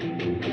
[0.00, 0.43] うん。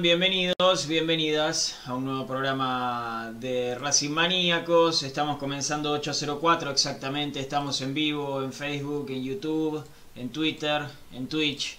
[0.00, 5.02] Bienvenidos, bienvenidas a un nuevo programa de Racing Maníacos.
[5.02, 7.40] Estamos comenzando 804 exactamente.
[7.40, 9.84] Estamos en vivo en Facebook, en YouTube,
[10.16, 11.76] en Twitter, en Twitch.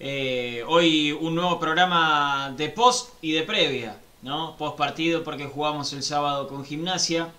[0.00, 4.56] Eh, hoy un nuevo programa de post y de previa, ¿no?
[4.56, 7.30] Post partido porque jugamos el sábado con gimnasia.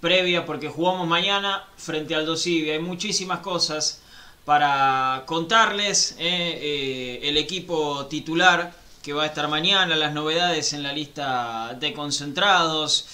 [0.00, 2.70] Previa porque jugamos mañana frente al Dosivi.
[2.70, 4.00] Hay muchísimas cosas
[4.46, 6.16] para contarles.
[6.18, 11.76] eh, eh, el equipo titular que va a estar mañana, las novedades en la lista
[11.78, 13.06] de concentrados.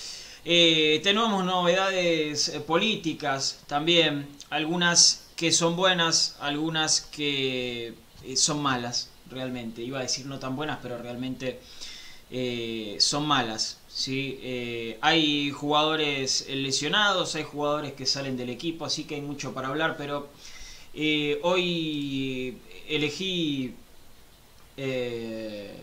[0.45, 9.11] Eh, tenemos novedades eh, políticas también, algunas que son buenas, algunas que eh, son malas,
[9.29, 9.83] realmente.
[9.83, 11.61] Iba a decir no tan buenas, pero realmente
[13.01, 13.79] son malas.
[13.89, 14.97] ¿sí?
[15.01, 19.97] Hay jugadores lesionados, hay jugadores que salen del equipo, así que hay mucho para hablar,
[19.99, 20.29] pero
[21.43, 22.57] hoy
[22.89, 23.75] elegí
[24.82, 25.75] eh,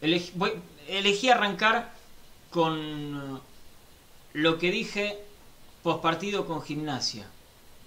[0.00, 1.92] elegí, arrancar
[2.50, 3.40] con
[4.32, 5.18] lo que dije
[5.82, 7.26] pospartido con gimnasia,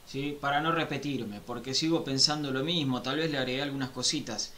[0.06, 0.38] ¿sí?
[0.40, 4.54] para no repetirme, porque sigo pensando lo mismo, tal vez le agregué algunas cositas,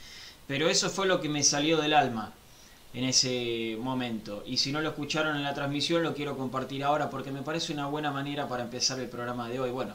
[0.45, 2.33] pero eso fue lo que me salió del alma
[2.93, 4.43] en ese momento.
[4.45, 7.71] Y si no lo escucharon en la transmisión, lo quiero compartir ahora porque me parece
[7.71, 9.71] una buena manera para empezar el programa de hoy.
[9.71, 9.93] Bueno,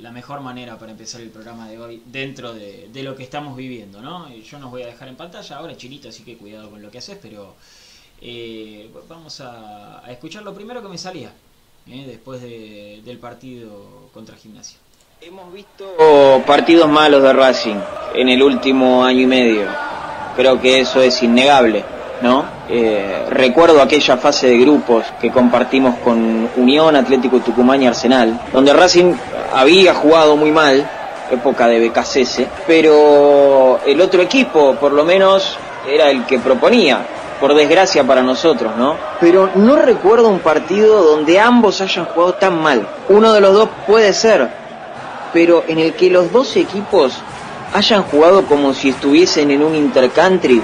[0.00, 3.56] la mejor manera para empezar el programa de hoy dentro de, de lo que estamos
[3.56, 4.28] viviendo, ¿no?
[4.34, 6.98] Yo nos voy a dejar en pantalla ahora, chinito, así que cuidado con lo que
[6.98, 7.54] haces, pero
[8.20, 11.32] eh, vamos a, a escuchar lo primero que me salía
[11.86, 14.78] eh, después de- del partido contra Gimnasia.
[15.20, 15.94] Hemos visto
[16.46, 17.76] partidos malos de Racing
[18.14, 19.68] en el último año y medio.
[20.36, 21.84] Creo que eso es innegable,
[22.20, 22.44] ¿no?
[22.66, 28.72] Eh, recuerdo aquella fase de grupos que compartimos con Unión, Atlético Tucumán y Arsenal, donde
[28.72, 29.14] Racing
[29.52, 30.88] había jugado muy mal,
[31.30, 37.04] época de BKCS, pero el otro equipo, por lo menos, era el que proponía,
[37.38, 38.96] por desgracia para nosotros, ¿no?
[39.20, 42.86] Pero no recuerdo un partido donde ambos hayan jugado tan mal.
[43.10, 44.48] Uno de los dos puede ser,
[45.34, 47.20] pero en el que los dos equipos
[47.74, 50.62] hayan jugado como si estuviesen en un intercountry,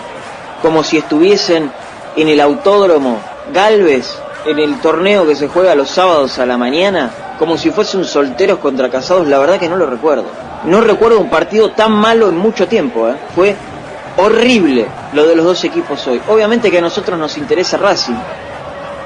[0.62, 1.70] como si estuviesen
[2.16, 3.18] en el autódromo
[3.52, 8.04] Galvez, en el torneo que se juega los sábados a la mañana, como si fuesen
[8.04, 10.24] solteros contra casados, la verdad que no lo recuerdo.
[10.64, 13.16] No recuerdo un partido tan malo en mucho tiempo, ¿eh?
[13.34, 13.56] fue
[14.16, 16.20] horrible lo de los dos equipos hoy.
[16.28, 18.18] Obviamente que a nosotros nos interesa Racing,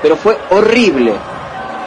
[0.02, 1.12] pero fue horrible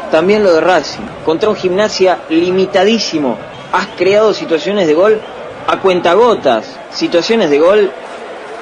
[0.09, 1.03] también lo de Racing.
[1.25, 3.37] Contra un gimnasia limitadísimo.
[3.71, 5.19] Has creado situaciones de gol
[5.67, 6.65] a cuentagotas.
[6.91, 7.91] Situaciones de gol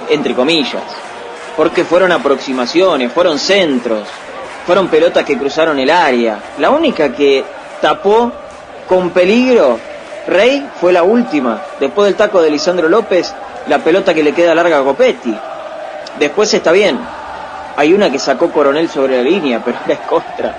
[0.10, 0.84] entre comillas.
[1.56, 4.08] Porque fueron aproximaciones, fueron centros,
[4.66, 6.40] fueron pelotas que cruzaron el área.
[6.58, 7.44] La única que
[7.82, 8.32] tapó
[8.88, 9.80] con peligro
[10.28, 11.62] Rey fue la última.
[11.80, 13.34] Después del taco de Lisandro López,
[13.68, 15.36] la pelota que le queda larga a Copetti.
[16.20, 17.00] Después está bien.
[17.78, 20.56] Hay una que sacó Coronel sobre la línea, pero era en contra.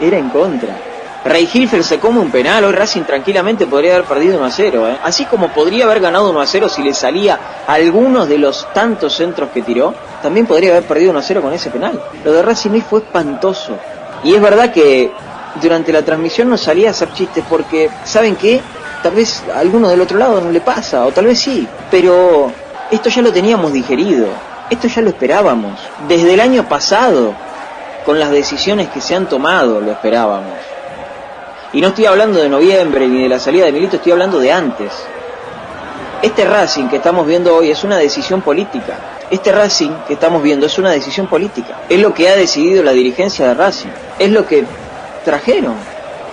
[0.00, 0.87] Era en contra.
[1.24, 4.88] Rey Hilfer se come un penal, hoy Racing tranquilamente podría haber perdido 1 a 0,
[4.88, 4.98] ¿eh?
[5.02, 9.14] así como podría haber ganado 1 a 0 si le salía algunos de los tantos
[9.14, 12.00] centros que tiró, también podría haber perdido 1 a 0 con ese penal.
[12.24, 13.76] Lo de Racing hoy fue espantoso.
[14.22, 15.10] Y es verdad que
[15.60, 18.60] durante la transmisión nos salía a hacer chistes porque, ¿saben qué?
[19.02, 22.50] Tal vez a alguno del otro lado no le pasa, o tal vez sí, pero
[22.90, 24.28] esto ya lo teníamos digerido,
[24.70, 25.80] esto ya lo esperábamos.
[26.08, 27.34] Desde el año pasado,
[28.04, 30.67] con las decisiones que se han tomado, lo esperábamos.
[31.72, 34.50] Y no estoy hablando de noviembre ni de la salida de Milito, estoy hablando de
[34.50, 34.90] antes.
[36.22, 38.94] Este Racing que estamos viendo hoy es una decisión política.
[39.30, 41.80] Este Racing que estamos viendo es una decisión política.
[41.88, 43.90] Es lo que ha decidido la dirigencia de Racing.
[44.18, 44.64] Es lo que
[45.26, 45.74] trajeron.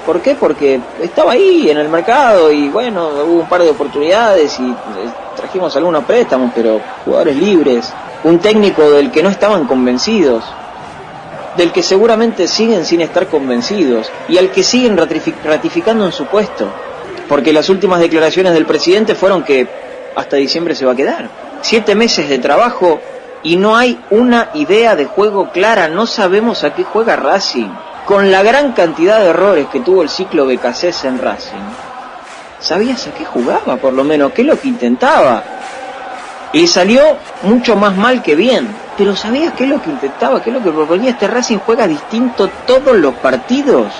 [0.05, 0.35] ¿Por qué?
[0.35, 4.75] Porque estaba ahí en el mercado y bueno, hubo un par de oportunidades y eh,
[5.35, 7.91] trajimos algunos préstamos, pero jugadores libres.
[8.23, 10.45] Un técnico del que no estaban convencidos
[11.57, 16.67] del que seguramente siguen sin estar convencidos y al que siguen ratificando en su puesto,
[17.27, 19.67] porque las últimas declaraciones del presidente fueron que
[20.15, 21.29] hasta diciembre se va a quedar.
[21.61, 22.99] Siete meses de trabajo
[23.43, 27.69] y no hay una idea de juego clara, no sabemos a qué juega Racing.
[28.05, 31.57] Con la gran cantidad de errores que tuvo el ciclo Becasés en Racing,
[32.59, 34.31] ¿sabías a qué jugaba por lo menos?
[34.31, 35.43] ¿Qué es lo que intentaba?
[36.53, 37.01] Y salió
[37.41, 38.84] mucho más mal que bien.
[38.97, 40.41] Pero ¿sabías qué es lo que intentaba?
[40.41, 41.11] ¿Qué es lo que proponía?
[41.11, 43.91] Este Racing juega distinto todos los partidos.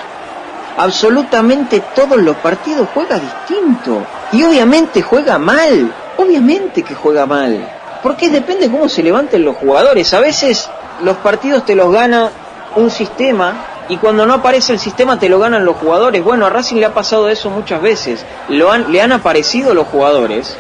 [0.77, 4.05] Absolutamente todos los partidos juega distinto.
[4.31, 5.93] Y obviamente juega mal.
[6.17, 7.67] Obviamente que juega mal.
[8.01, 10.13] Porque depende cómo se levanten los jugadores.
[10.13, 10.69] A veces
[11.03, 12.29] los partidos te los gana
[12.75, 13.53] un sistema
[13.89, 16.23] y cuando no aparece el sistema te lo ganan los jugadores.
[16.23, 18.25] Bueno, a Racing le ha pasado eso muchas veces.
[18.47, 20.55] Lo han, le han aparecido los jugadores,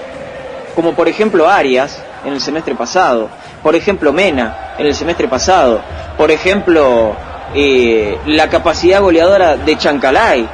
[0.75, 3.29] como por ejemplo Arias en el semestre pasado,
[3.61, 5.81] por ejemplo Mena en el semestre pasado,
[6.17, 7.15] por ejemplo
[7.53, 10.47] eh, la capacidad goleadora de Chancalay,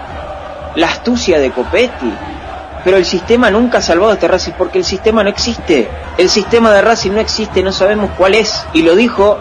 [0.76, 2.14] la astucia de Copetti.
[2.84, 5.88] Pero el sistema nunca ha salvado a este Racing porque el sistema no existe.
[6.18, 8.66] El sistema de Racing no existe, no sabemos cuál es.
[8.74, 9.38] Y lo dijo,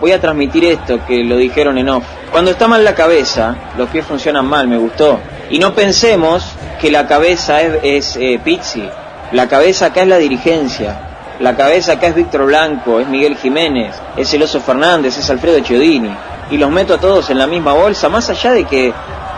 [0.00, 2.04] voy a transmitir esto que lo dijeron en off.
[2.30, 5.18] Cuando está mal la cabeza, los pies funcionan mal, me gustó.
[5.50, 6.44] Y no pensemos
[6.80, 8.88] que la cabeza es, eh, Pizzi.
[9.32, 11.07] La cabeza acá es la dirigencia.
[11.40, 15.60] La cabeza acá es Víctor Blanco, es Miguel Jiménez, es el Oso Fernández, es Alfredo
[15.60, 16.10] Chiodini.
[16.50, 18.92] Y los meto a todos en la misma bolsa, más allá de que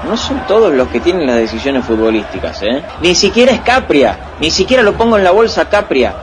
[0.09, 2.63] no son todos los que tienen las decisiones futbolísticas.
[2.63, 2.83] ¿eh?
[3.03, 6.15] Ni siquiera es Capria, ni siquiera lo pongo en la bolsa Capria.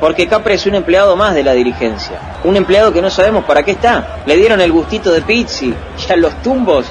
[0.00, 2.18] Porque Capria es un empleado más de la dirigencia.
[2.42, 4.22] Un empleado que no sabemos para qué está.
[4.26, 5.72] Le dieron el gustito de Pizzi,
[6.08, 6.86] ya los tumbos,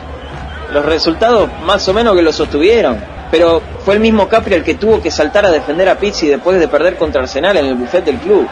[0.72, 4.76] los resultados más o menos que lo sostuvieron pero fue el mismo Capri el que
[4.76, 8.06] tuvo que saltar a defender a Pizzi después de perder contra Arsenal en el buffet
[8.06, 8.48] del club,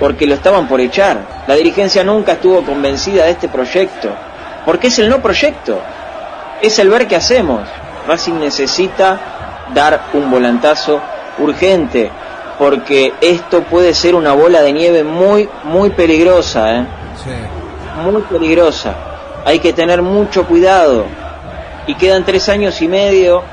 [0.00, 1.44] porque lo estaban por echar.
[1.46, 4.10] La dirigencia nunca estuvo convencida de este proyecto,
[4.66, 5.78] porque es el no proyecto,
[6.60, 7.60] es el ver qué hacemos.
[8.08, 9.20] Racing necesita
[9.72, 11.00] dar un volantazo
[11.38, 12.10] urgente,
[12.58, 16.86] porque esto puede ser una bola de nieve muy, muy peligrosa, ¿eh?
[18.02, 18.96] Muy peligrosa.
[19.44, 21.04] Hay que tener mucho cuidado.
[21.86, 23.44] Y quedan tres años y medio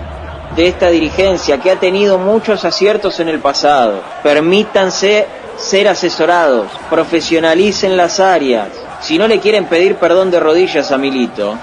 [0.55, 4.01] de esta dirigencia que ha tenido muchos aciertos en el pasado.
[4.23, 8.69] Permítanse ser asesorados, profesionalicen las áreas.
[9.01, 11.55] Si no le quieren pedir perdón de rodillas a Milito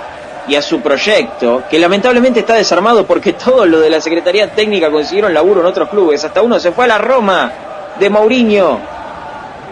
[0.46, 4.90] y a su proyecto, que lamentablemente está desarmado porque todo lo de la Secretaría Técnica
[4.90, 7.52] consiguieron laburo en otros clubes, hasta uno se fue a la Roma
[7.98, 8.78] de Mourinho.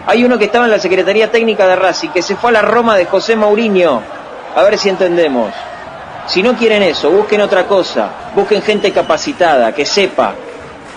[0.07, 2.61] Hay uno que estaba en la Secretaría Técnica de Racing, que se fue a la
[2.63, 4.01] Roma de José Mourinho.
[4.55, 5.53] A ver si entendemos.
[6.27, 10.33] Si no quieren eso, busquen otra cosa, busquen gente capacitada, que sepa,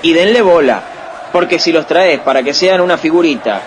[0.02, 0.82] y denle bola,
[1.32, 3.60] porque si los traes para que sean una figurita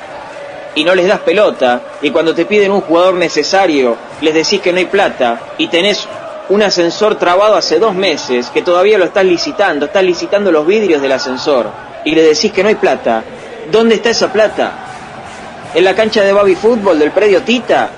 [0.76, 4.72] y no les das pelota, y cuando te piden un jugador necesario, les decís que
[4.72, 6.08] no hay plata, y tenés
[6.50, 11.02] un ascensor trabado hace dos meses, que todavía lo estás licitando, estás licitando los vidrios
[11.02, 11.72] del ascensor,
[12.06, 13.24] y le decís que no hay plata,
[13.72, 14.72] ¿dónde está esa plata?
[15.74, 17.90] ¿En la cancha de Baby Fútbol del predio Tita?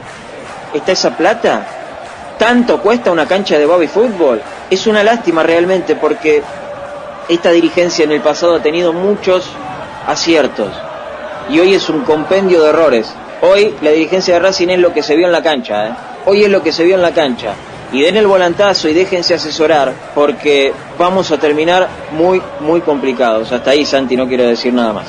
[0.73, 1.78] ¿Está esa plata?
[2.39, 4.41] Tanto cuesta una cancha de bobby fútbol.
[4.71, 6.41] Es una lástima realmente porque
[7.27, 9.47] esta dirigencia en el pasado ha tenido muchos
[10.07, 10.73] aciertos
[11.49, 13.13] y hoy es un compendio de errores.
[13.41, 15.91] Hoy la dirigencia de Racing es lo que se vio en la cancha, ¿eh?
[16.25, 17.53] hoy es lo que se vio en la cancha.
[17.91, 23.51] Y den el volantazo y déjense asesorar porque vamos a terminar muy, muy complicados.
[23.51, 25.07] Hasta ahí, Santi, no quiero decir nada más.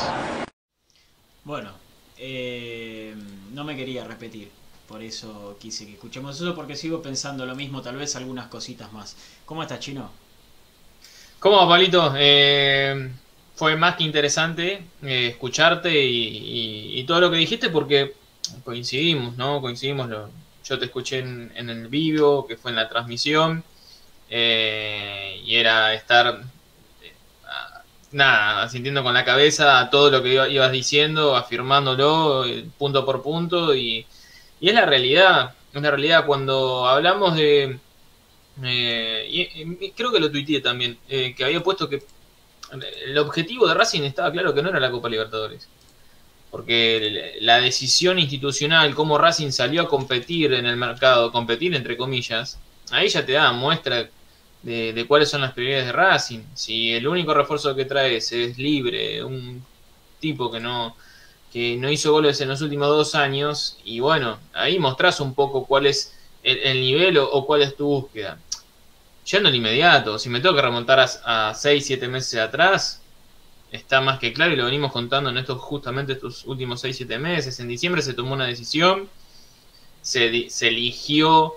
[1.45, 1.71] Bueno,
[2.17, 3.15] eh,
[3.53, 4.50] no me quería repetir
[5.01, 8.93] por eso quise que escuchemos eso, porque sigo pensando lo mismo, tal vez algunas cositas
[8.93, 9.17] más.
[9.47, 10.11] ¿Cómo estás, Chino?
[11.39, 12.13] ¿Cómo, Palito?
[12.19, 13.11] Eh,
[13.55, 18.13] fue más que interesante eh, escucharte y, todo lo que dijiste, porque
[18.63, 19.63] coincidimos, ¿no?
[19.63, 20.11] Coincidimos.
[20.65, 23.65] yo te escuché en, el vivo, que fue en la transmisión,
[24.29, 26.43] eh, y era estar
[28.13, 32.45] nada, sintiendo con la cabeza todo lo que ibas diciendo, afirmándolo
[32.77, 34.05] punto por punto y,
[34.61, 37.79] y es la realidad, es la realidad cuando hablamos de...
[38.63, 42.03] Eh, y, creo que lo tuiteé también, eh, que había puesto que
[43.07, 45.67] el objetivo de Racing estaba claro que no era la Copa Libertadores.
[46.51, 52.59] Porque la decisión institucional, cómo Racing salió a competir en el mercado, competir entre comillas,
[52.91, 54.11] ahí ya te da muestra
[54.63, 56.41] de, de, cuáles son las prioridades de Racing.
[56.55, 59.65] Si el único refuerzo que traes es libre, un
[60.19, 60.97] tipo que no,
[61.53, 63.79] que no hizo goles en los últimos dos años.
[63.85, 68.39] Y bueno, ahí mostrás un poco cuál es el, nivel o, cuál es tu búsqueda.
[69.25, 73.03] Yendo al inmediato, si me tengo que remontar a, 6, 7 meses atrás,
[73.71, 77.19] está más que claro y lo venimos contando en estos justamente estos últimos 6, 7
[77.19, 77.61] meses.
[77.61, 79.09] En diciembre se tomó una decisión,
[80.03, 81.55] se, se eligió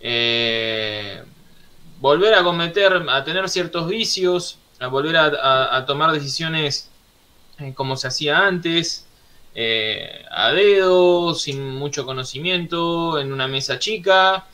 [0.00, 1.22] eh,
[2.00, 6.90] volver a cometer, a tener ciertos vicios, a volver a, tomar decisiones
[7.58, 9.06] eh, como se hacía antes,
[9.54, 14.46] eh, a dedo, sin mucho conocimiento, en una mesa chica.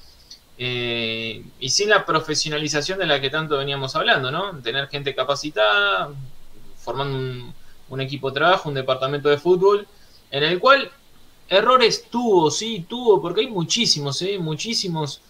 [0.61, 4.59] Eh, y sin la profesionalización de la que tanto veníamos hablando, ¿no?
[4.61, 6.11] Tener gente capacitada,
[6.79, 7.53] formando
[7.91, 9.87] un, equipo de trabajo, un departamento de fútbol,
[10.33, 10.91] en el cual
[11.49, 14.39] errores tuvo, sí, tuvo, porque hay muchísimos, ¿eh?
[14.39, 15.21] Muchísimos.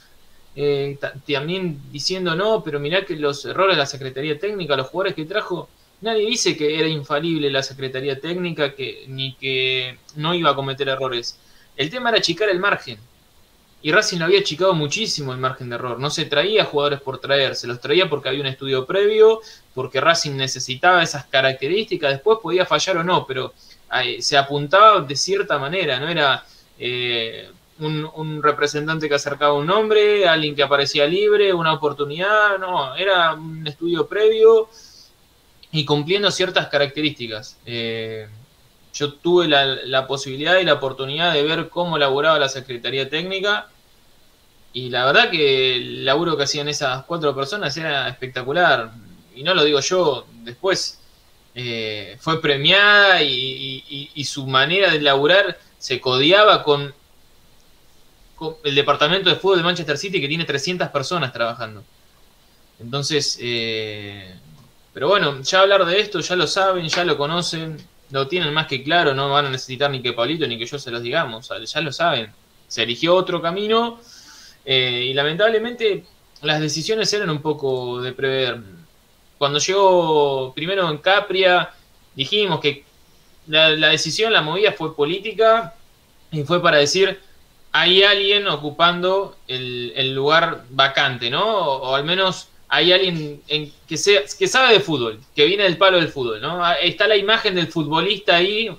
[0.57, 5.15] Eh, también diciendo no, pero mirá que los errores de la Secretaría Técnica, los jugadores
[5.15, 5.69] que trajo,
[6.01, 10.89] nadie dice que era infalible la Secretaría Técnica que, ni que no iba a cometer
[10.89, 11.39] errores.
[11.77, 12.99] El tema era achicar el margen.
[13.81, 16.01] Y Racing lo había achicado muchísimo el margen de error.
[16.01, 19.41] No se traía jugadores por traer, se los traía porque había un estudio previo,
[19.73, 23.53] porque Racing necesitaba esas características, después podía fallar o no, pero
[24.19, 26.45] se apuntaba de cierta manera, no era
[26.79, 33.35] eh, un, representante que acercaba un nombre, alguien que aparecía libre, una oportunidad, no, era
[33.35, 34.69] un estudio previo
[35.73, 37.59] y cumpliendo ciertas características.
[37.67, 38.29] Eh,
[38.95, 43.69] yo tuve la, posibilidad y la oportunidad de ver cómo elaboraba la Secretaría Técnica
[44.73, 48.91] y la verdad que el laburo que hacían esas cuatro personas era espectacular.
[49.35, 50.99] Y no lo digo yo, después
[51.55, 56.93] eh, fue premiada y, su manera de laburar se codiaba con,
[58.65, 61.85] el departamento de fútbol de Manchester City que tiene 300 personas trabajando.
[62.81, 64.35] Entonces, eh,
[64.99, 67.77] pero bueno, ya hablar de esto, ya lo saben, ya lo conocen
[68.11, 70.77] lo tienen más que claro, no van a necesitar ni que Pablito ni que yo
[70.77, 72.33] se los digamos, ya lo saben.
[72.67, 74.01] Se eligió otro camino
[74.65, 76.05] eh, y lamentablemente
[76.43, 78.61] las decisiones eran un poco de prever.
[79.39, 81.71] Cuando llegó primero en Capria,
[82.17, 82.85] dijimos que
[83.47, 85.77] la, decisión, la movida fue política
[86.33, 87.21] y fue para decir,
[87.71, 91.47] hay alguien ocupando el, el lugar vacante, ¿no?
[91.47, 95.79] o al menos hay alguien en, que, sea, que sabe de fútbol, que viene del
[95.79, 96.63] palo del fútbol, ¿no?
[96.65, 98.71] Ah, está la imagen del futbolista ahí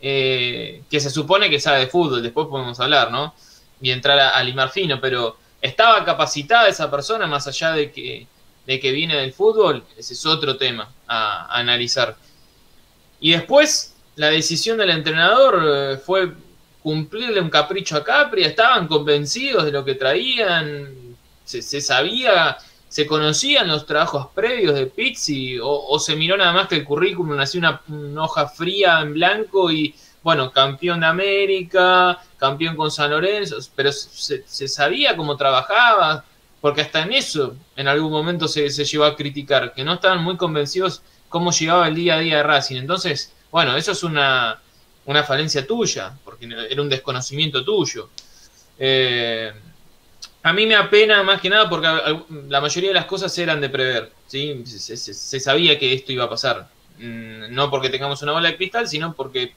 [0.00, 3.34] eh, que se supone que sabe de fútbol, después podemos hablar, ¿no?
[3.82, 8.26] Y entrar a, limar fino, pero ¿estaba capacitada esa persona más allá de que,
[8.66, 9.84] de que viene del fútbol?
[9.96, 12.16] Ese es otro tema a, analizar.
[13.20, 16.32] Y después, la decisión del entrenador eh, fue
[16.82, 22.58] cumplirle un capricho a Capri, estaban convencidos de lo que traían, se sabía
[22.94, 27.34] ¿Se conocían los trabajos previos de Pizzi o, se miró nada más que el currículum,
[27.34, 33.56] nació una, hoja fría en blanco y, bueno, campeón de América, campeón con San Lorenzo,
[33.74, 36.24] pero se, sabía cómo trabajaba,
[36.60, 40.22] porque hasta en eso en algún momento se, se llevó a criticar, que no estaban
[40.22, 42.76] muy convencidos cómo llegaba el día a día de Racing.
[42.76, 44.62] Entonces, bueno, eso es una,
[45.06, 48.10] una falencia tuya, porque era un desconocimiento tuyo.
[48.78, 49.52] Eh,
[50.44, 51.88] a mí me apena más que nada porque
[52.48, 54.62] la mayoría de las cosas eran de prever, ¿sí?
[54.66, 56.68] Se, sabía que esto iba a pasar.
[56.98, 59.54] Mm, no porque tengamos una bola de cristal, sino porque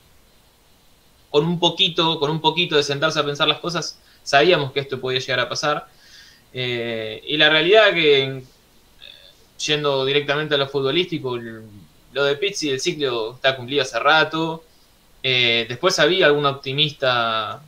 [1.30, 5.02] con un poquito, con un poquito de sentarse a pensar las cosas, sabíamos que esto
[5.02, 5.90] podía llegar a pasar.
[6.54, 8.44] Eh, y la realidad que,
[9.66, 14.64] yendo directamente a lo futbolístico, lo de Pizzi, el ciclo está cumplido hace rato.
[15.22, 17.62] Eh, después había algún optimista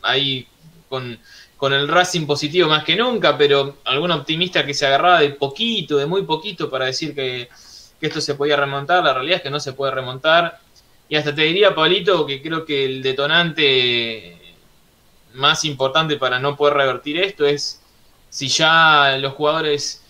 [0.00, 0.48] ahí
[0.88, 1.18] con
[1.56, 5.96] con el Racing positivo más que nunca, pero algún optimista que se agarraba de poquito,
[5.96, 7.48] de muy poquito, para decir que,
[8.00, 9.02] esto se podía remontar.
[9.02, 10.60] La realidad es que no se puede remontar.
[11.08, 14.54] Y hasta te diría, Pablito, que creo que el detonante
[15.34, 17.80] más importante para no poder revertir esto es
[18.28, 20.02] si ya los jugadores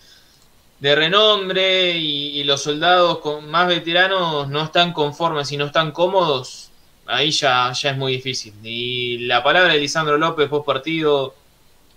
[0.79, 5.91] de renombre y, y los soldados con más veteranos no están conformes y no están
[5.91, 6.66] cómodos,
[7.07, 8.53] ahí ya, ya es muy difícil.
[8.63, 11.35] Y la palabra de Lisandro López post partido,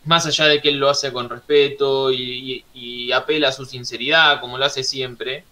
[0.05, 4.57] más allá de que él lo hace con respeto y, apela a su sinceridad, como
[4.57, 5.45] lo hace siempre,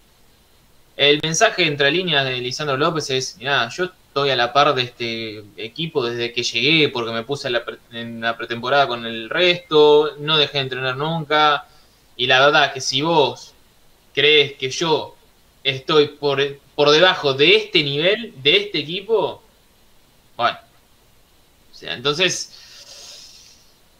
[0.95, 4.83] el mensaje entre líneas de Lisandro López es, mira, yo estoy a la par de
[4.83, 7.49] este equipo desde que llegué, porque me puse
[7.91, 11.67] en la, pretemporada con el resto, no dejé de entrenar nunca,
[12.15, 13.53] y la verdad que si vos
[14.13, 15.15] crees que yo
[15.63, 16.41] estoy por,
[16.75, 19.43] por debajo de este nivel, de este equipo,
[20.39, 20.57] bueno.
[21.69, 22.53] O sea, entonces,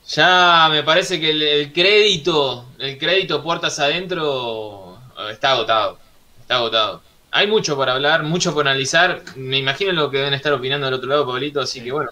[0.07, 4.97] ya me parece que el, crédito, el crédito puertas adentro,
[5.29, 5.99] está agotado.
[6.39, 7.01] Está agotado.
[7.31, 9.21] hay mucho para hablar, mucho por analizar.
[9.35, 12.11] Me imagino lo que deben estar opinando del otro lado, Pablito, así que bueno.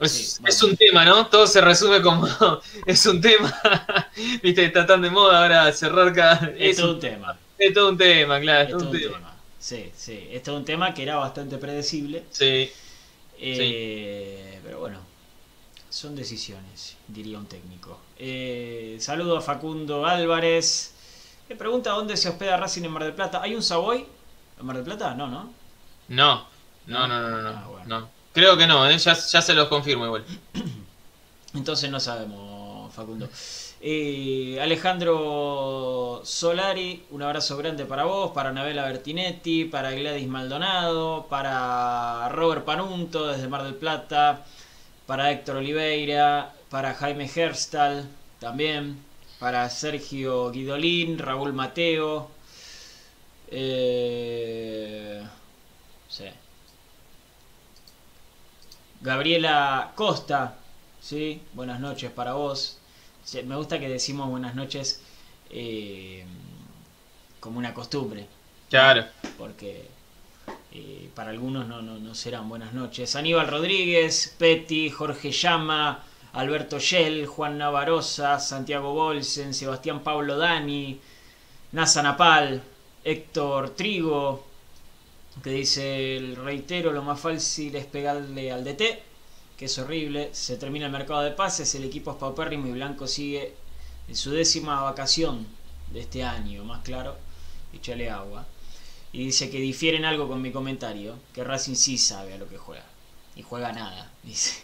[0.00, 1.26] Es, es, un tema, ¿no?
[1.28, 2.28] Todo se resume como
[2.86, 3.50] es un tema.
[4.42, 6.52] Viste, está tan de moda ahora cerrar cada.
[6.58, 7.38] Es, todo un tema.
[7.58, 8.64] Es todo un tema, claro.
[8.64, 9.33] Es, todo un tema.
[9.64, 10.28] Sí, sí.
[10.30, 12.24] Es todo un tema que era bastante predecible.
[12.30, 12.70] Sí.
[13.38, 14.60] Eh, sí.
[14.62, 14.98] Pero bueno,
[15.88, 17.98] son decisiones, diría un técnico.
[18.18, 20.92] Eh, saludo a Facundo Álvarez.
[21.48, 23.40] Me pregunta dónde se hospeda Racing en Mar del Plata.
[23.40, 24.04] ¿Hay un Savoy
[24.60, 25.14] en Mar del Plata?
[25.14, 25.50] No, ¿no?
[26.08, 26.46] No,
[26.86, 27.48] no, no, no, no.
[27.48, 28.10] Ah, no.
[28.34, 28.98] Creo que no, ¿eh?
[28.98, 30.26] ya, ya, se los confirmo igual.
[31.54, 33.30] Entonces no sabemos, Facundo.
[33.86, 42.26] Eh, Alejandro Solari, un abrazo grande para vos, para Anabela Bertinetti, para Gladys Maldonado, para
[42.30, 44.46] Robert Panunto desde Mar del Plata,
[45.06, 48.08] para Héctor Oliveira, para Jaime Herstal
[48.40, 49.04] también,
[49.38, 52.30] para Sergio Guidolín, Raúl Mateo.
[53.50, 55.22] Eh,
[56.08, 56.24] sí.
[59.02, 60.56] Gabriela Costa,
[61.02, 61.42] ¿sí?
[61.52, 62.78] Buenas noches para vos.
[63.44, 65.00] Me gusta que decimos buenas noches
[65.50, 66.24] eh,
[67.40, 68.26] como una costumbre.
[68.68, 69.04] Claro.
[69.38, 69.88] Porque
[70.72, 73.16] eh, para algunos no, no, serán buenas noches.
[73.16, 81.00] Aníbal Rodríguez, Petty, Jorge Llama, Alberto Shell, Juan Navarosa, Santiago Bolsen, Sebastián Pablo Dani,
[81.72, 82.62] Nasa Napal,
[83.04, 84.44] Héctor Trigo,
[85.42, 89.02] que dice el reitero, lo más fácil es pegarle al DT,
[89.56, 93.06] que es horrible, se termina el mercado de pases, el equipo es paupérrimo y Blanco
[93.06, 93.54] sigue
[94.08, 95.46] en su décima vacación
[95.92, 97.16] de este año, más claro,
[97.72, 98.46] échale agua.
[99.12, 102.58] Y dice que difieren algo con mi comentario, que Racing sí sabe a lo que
[102.58, 102.84] juega,
[103.36, 104.62] y juega nada, dice.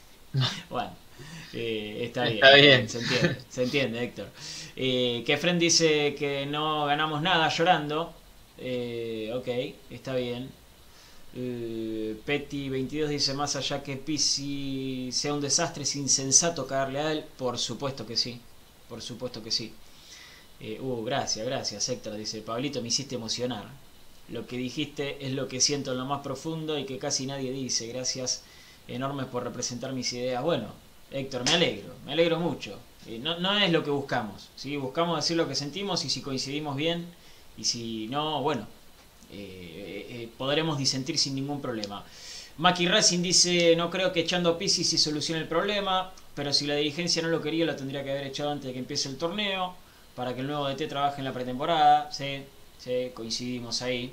[0.68, 0.92] bueno,
[1.52, 4.28] eh, está, bien, Se, entiende, se entiende, Héctor.
[4.76, 8.12] Eh, que Fren dice que no ganamos nada llorando.
[8.58, 10.50] Eh, ok, está bien.
[11.34, 17.12] Eh, Petty 22 dice más allá que Pisi sea un desastre, es insensato caerle a
[17.12, 17.24] él.
[17.38, 18.40] Por supuesto que sí,
[18.88, 19.72] por supuesto que sí.
[20.60, 23.66] Eh, uh, gracias, gracias Héctor, dice Pablito, me hiciste emocionar.
[24.28, 27.52] Lo que dijiste es lo que siento en lo más profundo y que casi nadie
[27.52, 27.86] dice.
[27.88, 28.42] Gracias
[28.88, 30.42] enormes por representar mis ideas.
[30.42, 30.68] Bueno,
[31.10, 32.78] Héctor, me alegro, me alegro mucho.
[33.06, 34.76] Eh, no, no, es lo que buscamos, ¿sí?
[34.76, 37.06] buscamos decir lo que sentimos y si coincidimos bien
[37.56, 38.66] y si no, bueno,
[39.32, 42.04] eh, eh, podremos disentir sin ningún problema.
[42.58, 46.66] Maki Racing dice, no creo que echando a Pisi se solucione el problema, pero si
[46.66, 49.16] la dirigencia no lo quería lo tendría que haber echado antes de que empiece el
[49.16, 49.74] torneo,
[50.14, 52.12] para que el nuevo DT trabaje en la pretemporada.
[52.12, 52.42] Sí,
[52.78, 54.12] sí coincidimos ahí.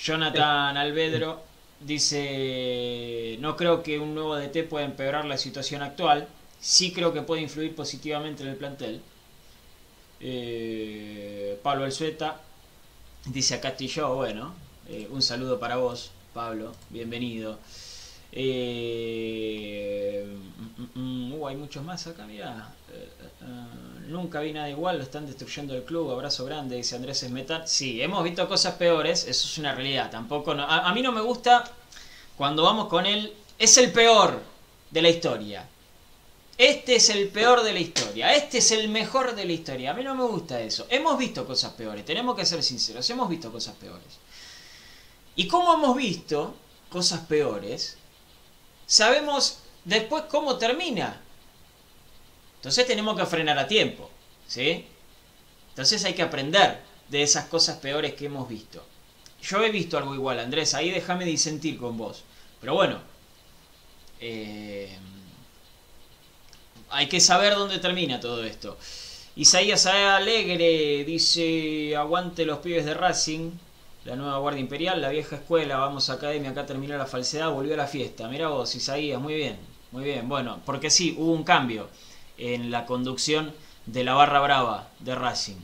[0.00, 1.42] Jonathan Alvedro
[1.80, 6.28] dice, no creo que un nuevo DT pueda empeorar la situación actual,
[6.60, 9.00] sí creo que puede influir positivamente en el plantel.
[10.20, 12.40] Eh, Pablo Alzueta
[13.32, 14.54] Dice acá estoy yo, bueno,
[14.88, 17.58] eh, un saludo para vos, Pablo, bienvenido.
[18.32, 20.26] Eh,
[20.94, 22.72] mm, mm, uh, hay muchos más acá, mira.
[22.90, 23.08] Eh,
[24.06, 27.68] nunca vi nada igual, lo están destruyendo el club, abrazo grande, dice Andrés Esmetar.
[27.68, 30.10] Sí, hemos visto cosas peores, eso es una realidad.
[30.10, 31.64] Tampoco a, a mí no me gusta
[32.34, 34.40] cuando vamos con él, es el peor
[34.90, 35.68] de la historia.
[36.58, 39.92] Este es el peor de la historia, este es el mejor de la historia.
[39.92, 40.88] A mí no me gusta eso.
[40.90, 44.18] Hemos visto cosas peores, tenemos que ser sinceros, hemos visto cosas peores.
[45.36, 46.56] Y como hemos visto
[46.90, 47.96] cosas peores,
[48.86, 51.20] sabemos después cómo termina.
[52.56, 54.10] Entonces tenemos que frenar a tiempo,
[54.48, 54.84] ¿sí?
[55.68, 58.84] Entonces hay que aprender de esas cosas peores que hemos visto.
[59.40, 62.24] Yo he visto algo igual, Andrés, ahí déjame disentir con vos.
[62.60, 63.00] Pero bueno,
[64.18, 64.98] eh,
[66.90, 68.76] hay que saber dónde termina todo esto.
[69.36, 73.52] Isaías Alegre dice, aguante los pibes de Racing,
[74.04, 77.74] la nueva Guardia Imperial, la vieja escuela, vamos a academia, acá terminó la falsedad, volvió
[77.74, 78.28] a la fiesta.
[78.28, 79.58] Mira vos, Isaías, muy bien,
[79.92, 80.28] muy bien.
[80.28, 81.88] Bueno, porque sí, hubo un cambio
[82.36, 83.52] en la conducción
[83.86, 85.56] de la barra brava de Racing.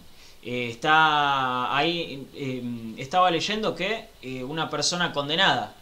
[0.43, 5.75] Eh, está ahí, em, estaba leyendo que eh, una persona condenada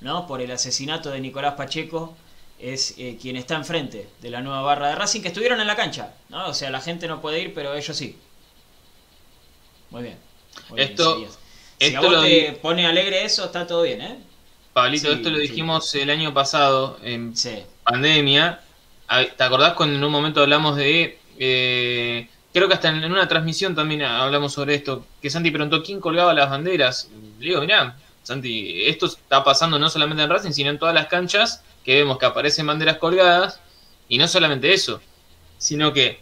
[0.00, 0.26] ¿no?
[0.26, 2.16] por el asesinato de Nicolás Pacheco
[2.58, 5.76] es eh, quien está enfrente de la nueva barra de Racing, que estuvieron en la
[5.76, 6.48] cancha, ¿no?
[6.48, 8.18] O sea, la gente no puede ir, pero ellos sí.
[9.90, 10.18] Muy bien.
[10.76, 11.28] esto,
[11.78, 14.18] si a vos te pone alegre eso, está todo bien, ¿eh?
[14.72, 17.32] Pablito, esto lo dijimos el año pasado, en
[17.82, 18.60] pandemia.
[19.36, 21.18] ¿Te acordás cuando en un momento hablamos de...
[21.38, 26.00] Eh, creo que hasta en una transmisión también hablamos sobre esto, que Santi preguntó quién
[26.00, 27.08] colgaba las banderas.
[27.38, 31.06] Le digo, mirá, Santi, esto está pasando no solamente en Racing, sino en todas las
[31.06, 33.60] canchas que vemos que aparecen banderas colgadas,
[34.08, 35.00] y no solamente eso,
[35.56, 36.20] sino que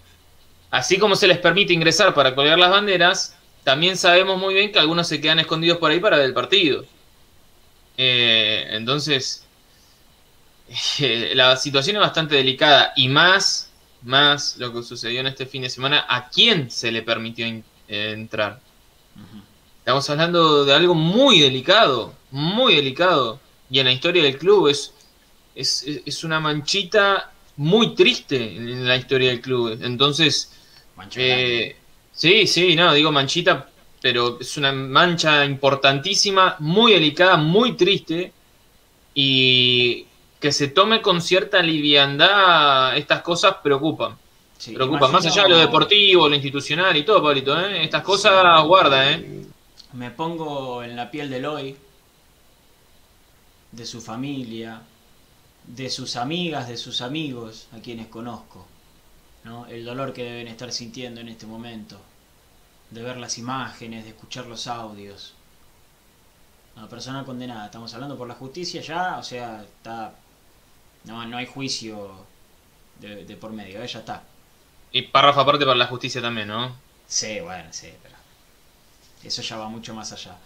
[0.70, 4.78] así como se les permite ingresar para colgar las banderas, también sabemos muy bien que
[4.78, 6.84] algunos se quedan escondidos por ahí para ver el partido.
[7.96, 9.46] Eh, entonces,
[11.34, 13.70] la situación es bastante delicada y más,
[14.02, 17.46] más lo que sucedió en este fin de semana, ¿a quién se le permitió
[17.88, 18.60] entrar?
[19.78, 23.40] Estamos hablando de algo muy delicado, muy delicado.
[23.70, 24.93] Y en la historia del club es,
[25.54, 29.78] es, una manchita muy triste en la historia del club.
[29.82, 30.52] Entonces,
[31.16, 31.76] eh,
[32.12, 33.68] sí, sí, no, digo manchita,
[34.00, 38.32] pero es una mancha importantísima, muy delicada, muy triste.
[39.14, 40.06] Y
[40.44, 44.14] que se tome con cierta liviandad estas cosas preocupan.
[44.74, 47.82] preocupan, más allá de lo deportivo, lo institucional y todo, Pablito, ¿eh?
[47.82, 49.46] estas cosas guarda, ¿eh?
[49.94, 51.74] Me pongo en la piel del hoy,
[53.72, 54.82] de su familia,
[55.66, 58.66] de sus amigas, de sus amigos, a quienes conozco,
[59.44, 59.66] ¿no?
[59.66, 61.98] el dolor que deben estar sintiendo en este momento,
[62.90, 65.34] de ver las imágenes, de escuchar los audios.
[66.76, 70.14] Una persona condenada, estamos hablando por la justicia ya, o sea, está
[71.04, 72.10] no, no hay juicio
[73.00, 73.86] de, por medio, ¿eh?
[73.86, 74.22] ya está.
[74.90, 76.76] Y párrafo aparte para la justicia también, ¿no?
[77.06, 78.14] Sí, bueno, sí, pero
[79.22, 80.36] eso ya va mucho más allá.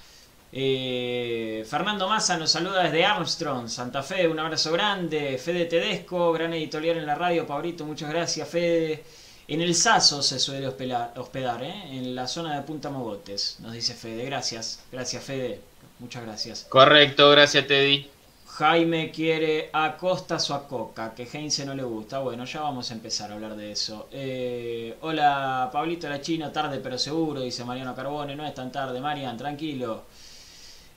[0.50, 5.36] Eh, Fernando Massa nos saluda desde Armstrong, Santa Fe, un abrazo grande.
[5.38, 9.04] Fede Tedesco, gran editorial en la radio, Pabrito, muchas gracias, Fede.
[9.46, 11.96] En el Saso se suele hospedar, ¿eh?
[11.96, 14.24] en la zona de Punta Mogotes, nos dice Fede.
[14.24, 15.60] Gracias, gracias Fede,
[15.98, 16.66] muchas gracias.
[16.68, 18.10] Correcto, gracias Teddy.
[18.58, 22.18] Jaime quiere a Costas o a Coca, que Heinze no le gusta.
[22.18, 24.08] Bueno, ya vamos a empezar a hablar de eso.
[24.10, 28.34] Eh, hola, Pablito la China, tarde pero seguro, dice Mariano Carbone.
[28.34, 30.06] No es tan tarde, Marian, tranquilo.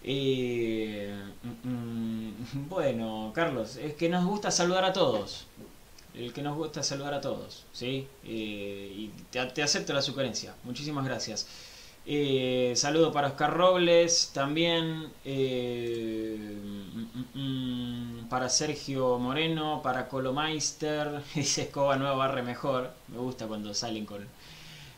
[0.04, 5.48] Mm, mm, bueno, Carlos, es que nos gusta saludar a todos.
[6.14, 8.08] El que nos gusta saludar a todos, ¿sí?
[8.26, 10.56] Eh, y te acepto la sugerencia.
[10.64, 11.48] Muchísimas gracias.
[12.06, 16.56] Eh, saludo para Oscar Robles, también eh,
[17.36, 24.06] mm, para Sergio Moreno, para Colomeister, dice Escoba Nueva barre mejor, me gusta cuando salen
[24.06, 24.28] con,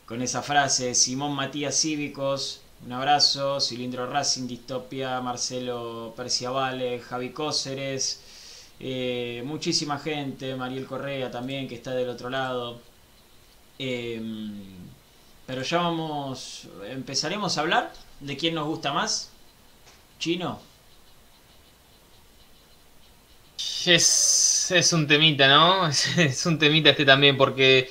[0.05, 8.21] con esa frase, Simón Matías Cívicos, un abrazo, Cilindro Racing, Distopia, Marcelo Perciavale, Javi Cóceres,
[8.79, 12.81] eh, muchísima gente, Mariel Correa también que está del otro lado.
[15.45, 19.29] Pero ya vamos, empezaremos a hablar de quién nos gusta más.
[20.19, 20.59] Chino.
[23.85, 25.87] Es, es un temita, ¿no?
[26.17, 27.89] Es, un temita este también, porque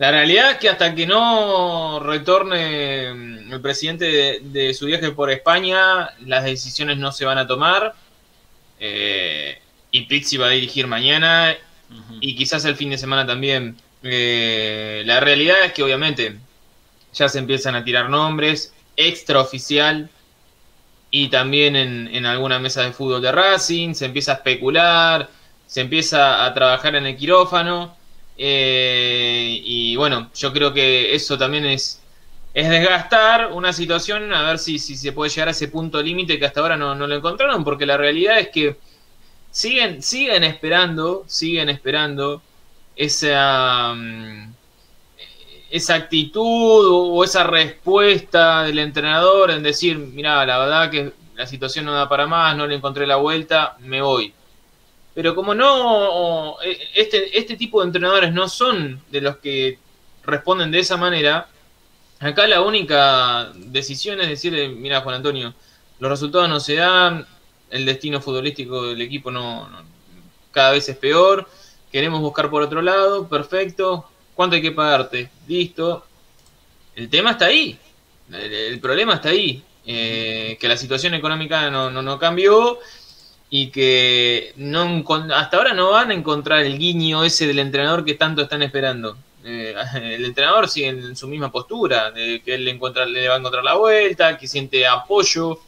[0.00, 3.08] la realidad es que hasta que no retorne
[3.50, 7.94] el presidente de, su viaje por España, las decisiones no se van a tomar.
[8.78, 9.60] Eh,
[9.90, 11.54] y Pixi va a dirigir mañana
[12.18, 13.76] y quizás el fin de semana también.
[14.02, 16.38] Eh, la realidad es que obviamente
[17.12, 20.08] ya se empiezan a tirar nombres, extraoficial
[21.10, 25.28] y también en, en alguna mesa de fútbol de Racing, se empieza a especular,
[25.66, 28.00] se empieza a trabajar en el quirófano.
[28.42, 32.00] Eh, y bueno, yo creo que eso también es,
[32.54, 36.38] es desgastar una situación, a ver si, si se puede llegar a ese punto límite
[36.38, 38.76] que hasta ahora no, no, lo encontraron, porque la realidad es que
[39.50, 42.42] siguen, siguen esperando, siguen esperando
[42.96, 44.52] esa, mm,
[45.70, 51.84] esa actitud o esa respuesta del entrenador en decir, mira, la verdad que la situación
[51.84, 54.34] no da para más, no le encontré la vuelta, me voy.
[55.14, 59.78] Pero como no, e, este, este tipo de entrenadores no son de los que
[60.24, 61.48] responden de esa manera,
[62.20, 65.54] acá la única decisión es decirle, mira Juan Antonio,
[65.98, 67.26] los resultados no se dan,
[67.70, 69.68] el destino futbolístico del equipo no
[70.52, 71.48] cada vez es peor,
[71.90, 75.30] queremos buscar por otro lado, perfecto, ¿Cuánto hay que pagarte?
[75.46, 76.02] Listo.
[76.96, 77.78] El tema está ahí.
[78.32, 79.62] El, problema está ahí.
[79.84, 82.78] Eh, que la situación económica no, no, cambió
[83.50, 84.54] y que
[85.34, 89.16] hasta ahora no van a encontrar el guiño ese del entrenador que tanto están esperando.
[89.44, 92.72] Eh, el entrenador sigue en su misma postura, de que él le
[93.28, 95.58] va a encontrar la vuelta, que siente apoyo.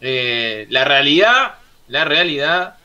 [0.00, 1.56] Eh, la realidad,
[1.88, 2.76] la realidad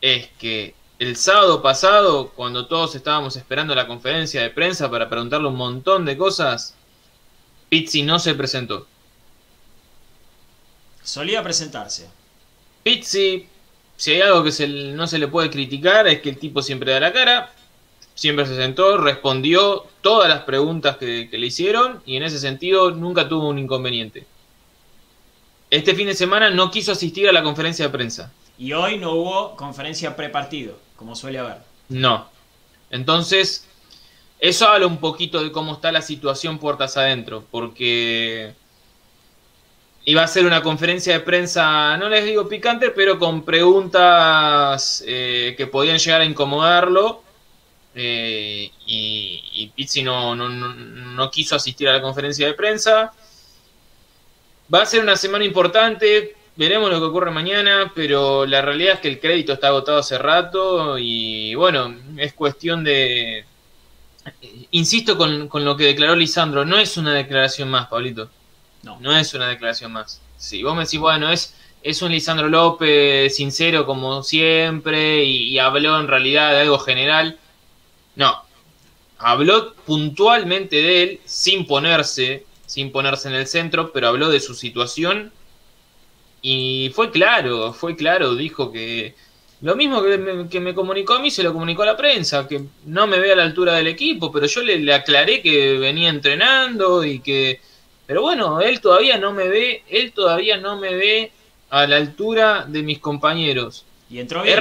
[0.00, 5.48] es que el sábado pasado, cuando todos estábamos esperando la conferencia de prensa para preguntarle
[5.48, 6.74] un montón de cosas,
[7.68, 8.86] Pizzi no se presentó.
[11.02, 12.19] Solía presentarse.
[12.82, 13.46] Pizzi,
[13.96, 17.00] si hay algo que no se le puede criticar, es que el tipo siempre da
[17.00, 17.52] la cara,
[18.14, 22.90] siempre se sentó, respondió todas las preguntas que, que le hicieron y en ese sentido
[22.90, 24.26] nunca tuvo un inconveniente.
[25.70, 28.32] Este fin de semana no quiso asistir a la conferencia de prensa.
[28.58, 31.58] Y hoy no hubo conferencia prepartido como suele haber.
[31.88, 32.28] No.
[32.90, 33.66] Entonces,
[34.40, 38.52] eso habla un poquito de cómo está la situación puertas adentro, porque
[40.10, 45.54] iba a ser una conferencia de prensa, no les digo picante, pero con preguntas eh,
[45.56, 47.22] que podían llegar a incomodarlo.
[47.94, 53.12] Eh, y, y Pizzi no, no, no, quiso asistir a la conferencia de prensa.
[54.72, 59.00] Va a ser una semana importante, veremos lo que ocurre mañana, pero la realidad es
[59.00, 63.44] que el crédito está agotado hace rato y bueno, es cuestión de...
[64.72, 68.28] Insisto con, con lo que declaró Lisandro, no es una declaración más, Pablito.
[68.82, 68.98] No.
[69.00, 70.20] No es una declaración más.
[70.36, 75.98] Si vos me decís, bueno, es, es un Lisandro López sincero como siempre y, habló
[76.00, 77.38] en realidad de algo general.
[78.16, 78.42] No.
[79.18, 84.54] Habló puntualmente de él sin ponerse, sin ponerse en el centro, pero habló de su
[84.54, 85.32] situación
[86.42, 89.14] y fue claro, fue claro, dijo que
[89.60, 92.48] lo mismo que me, que me, comunicó a mí se lo comunicó a la prensa,
[92.48, 95.76] que no me ve a la altura del equipo, pero yo le, le aclaré que
[95.78, 97.60] venía entrenando y que
[98.10, 101.30] pero bueno, él todavía no me ve, él todavía no me ve
[101.70, 103.84] a la altura de mis compañeros.
[104.10, 104.58] Y entró bien.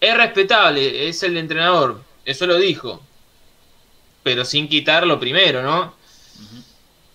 [0.00, 3.02] Es, respetable, es el entrenador, eso lo dijo.
[4.22, 5.94] Pero sin quitar lo primero, ¿no?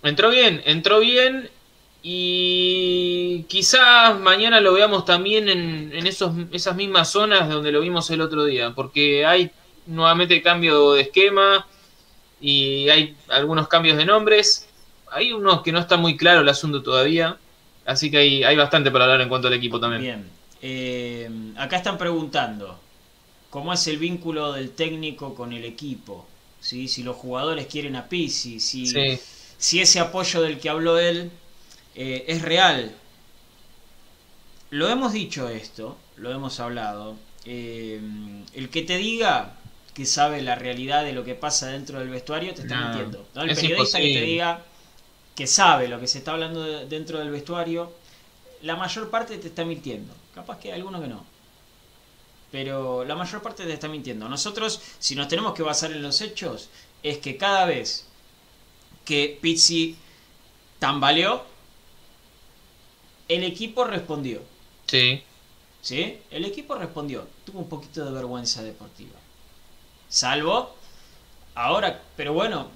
[0.03, 1.49] Entró bien, entró bien
[2.03, 8.07] y quizás mañana lo veamos también en, en esos, esas mismas zonas donde lo vimos
[8.11, 9.49] el otro día, porque hay
[9.87, 11.65] nuevamente cambio de esquema
[12.39, 14.68] y hay algunos cambios de nombres
[15.11, 17.37] hay unos que no está muy claro el asunto todavía,
[17.85, 20.01] así que hay, hay bastante para hablar en cuanto al equipo también.
[20.01, 20.29] Bien,
[20.61, 22.79] eh, acá están preguntando,
[23.49, 26.27] ¿cómo es el vínculo del técnico con el equipo?
[26.59, 26.87] ¿Sí?
[26.87, 28.85] Si los jugadores quieren a Pizzi, si,
[29.57, 31.31] si ese apoyo del que habló él
[31.95, 32.95] eh, es real.
[34.71, 37.15] Lo hemos dicho esto, lo hemos hablado.
[37.45, 37.99] Eh,
[38.53, 39.55] el que te diga
[39.93, 43.27] que sabe la realidad de lo que pasa dentro del vestuario te está mintiendo.
[43.35, 44.63] El periodista que te diga
[45.39, 47.93] que sabe lo que se está hablando dentro del vestuario,
[48.61, 50.13] la mayor parte te está mintiendo.
[50.35, 51.25] Capaz que hay alguno que no.
[52.51, 54.27] Pero la mayor parte te está mintiendo.
[54.27, 56.67] Nosotros, si nos tenemos que basar en los hechos,
[57.03, 58.05] es que cada vez
[59.05, 59.95] que Pizzi
[60.77, 61.45] tambaleó,
[63.29, 64.41] el equipo respondió.
[64.87, 65.23] Sí.
[65.81, 66.19] ¿Sí?
[66.31, 67.25] El equipo respondió.
[67.45, 69.17] Tuvo un poquito de vergüenza deportiva.
[70.09, 70.75] Salvo
[71.59, 72.71] Ahora, pero bueno,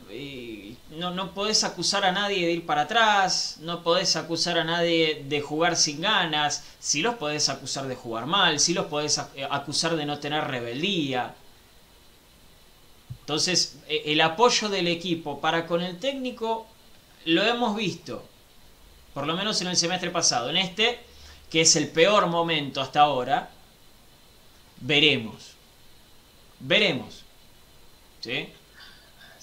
[0.89, 5.23] no, no podés acusar a nadie de ir para atrás, no podés acusar a nadie
[5.25, 9.47] de jugar sin ganas, si los podés acusar de jugar mal, si los podés eh,
[9.49, 11.33] acusar de no tener rebeldía.
[13.21, 16.67] Entonces, e, el apoyo del equipo para con el técnico
[17.23, 18.21] lo hemos visto,
[19.13, 20.49] por lo menos en el semestre pasado.
[20.49, 20.99] En este,
[21.49, 23.49] que es el peor momento hasta ahora,
[24.81, 25.53] veremos.
[26.59, 27.23] Veremos.
[28.19, 28.49] ¿Sí?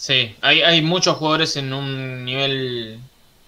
[0.00, 2.98] Sí, hay, hay muchos jugadores en un nivel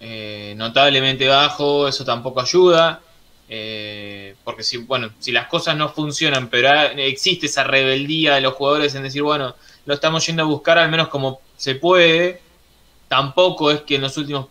[0.00, 3.00] eh, notablemente bajo, eso tampoco ayuda.
[3.48, 8.52] Eh, porque si, bueno, si las cosas no funcionan, pero existe esa rebeldía de los
[8.52, 12.42] jugadores en decir, bueno, lo estamos yendo a buscar al menos como se puede,
[13.08, 14.48] tampoco es que en los últimos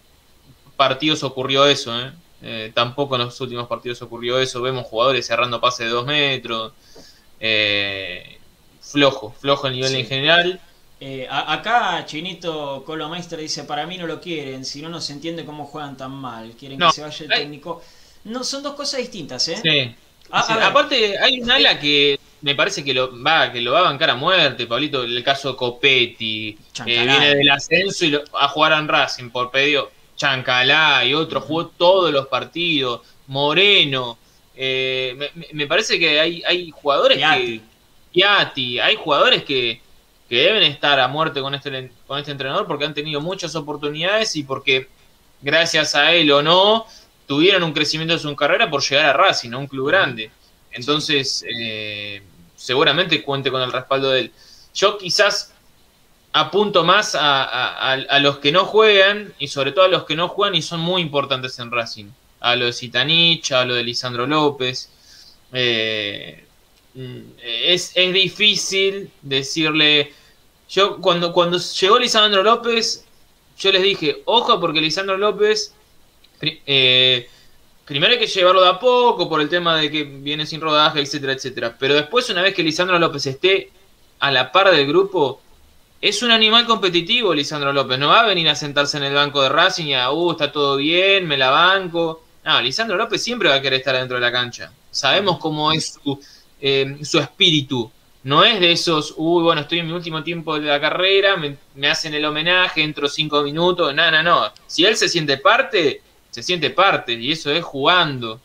[0.75, 1.93] partidos ocurrió eso,
[2.41, 2.71] ¿eh?
[2.73, 6.73] tampoco en los últimos partidos ocurrió eso, vemos jugadores cerrando pases de dos metros,
[8.81, 10.61] flojo, flojo el nivel en general.
[11.03, 15.43] Eh, acá Chinito Colomeister dice, para mí no lo quieren, si no, no se entiende
[15.43, 17.81] cómo juegan tan mal, quieren que se vaya el técnico.
[18.25, 19.59] No, son dos cosas distintas, ¿eh?
[19.63, 19.95] Sí.
[20.29, 24.11] Aparte, hay un ala que me parece que lo va que lo va a bancar
[24.11, 29.31] a muerte, Pablito, el caso Copetti, que viene del ascenso y a jugar en Racing
[29.31, 29.91] por pedido.
[30.15, 34.19] Chancalá y otro, jugó todos los partidos, Moreno.
[34.55, 37.61] Eh, me, parece que hay, hay jugadores que...
[38.11, 39.81] Piatti, hay jugadores que
[40.31, 44.33] que deben estar a muerte con este, con este entrenador porque han tenido muchas oportunidades
[44.37, 44.87] y porque
[45.41, 46.85] gracias a él o no
[47.27, 50.31] tuvieron un crecimiento de su carrera por llegar a Racing, a un club grande.
[50.71, 52.21] Entonces, eh,
[52.55, 54.31] seguramente cuente con el respaldo de él.
[54.73, 55.53] Yo quizás
[56.31, 60.55] apunto más a, los que no juegan y sobre todo a los que no juegan
[60.55, 62.05] y son muy importantes en Racing.
[62.39, 64.89] A lo de Zitanich, a lo de Lisandro López.
[65.51, 66.45] Eh,
[66.93, 70.13] mm, es, es difícil decirle
[70.71, 73.05] yo cuando, cuando llegó Lisandro López,
[73.57, 75.75] yo les dije, ojo porque Lisandro López,
[76.41, 77.29] eh,
[77.85, 81.01] primero hay que llevarlo de a poco por el tema de que viene sin rodaje,
[81.01, 81.75] etcétera, etcétera.
[81.77, 83.69] Pero después, una vez que Lisandro López esté
[84.19, 85.41] a la par del grupo,
[85.99, 87.99] es un animal competitivo Lisandro López.
[87.99, 90.53] No va a venir a sentarse en el banco de Racing y a, uh, está
[90.53, 92.23] todo bien, me la banco.
[92.45, 94.71] No, Lisandro López siempre va a querer estar dentro de la cancha.
[94.89, 96.19] Sabemos cómo es su,
[96.61, 97.91] eh, su espíritu.
[98.23, 101.87] No es de esos, uy, bueno, estoy en mi último tiempo de la carrera, me,
[101.87, 104.51] hacen el homenaje, entro cinco minutos, no, no, no.
[104.67, 108.39] Si él se siente parte, se siente parte, y eso es jugando.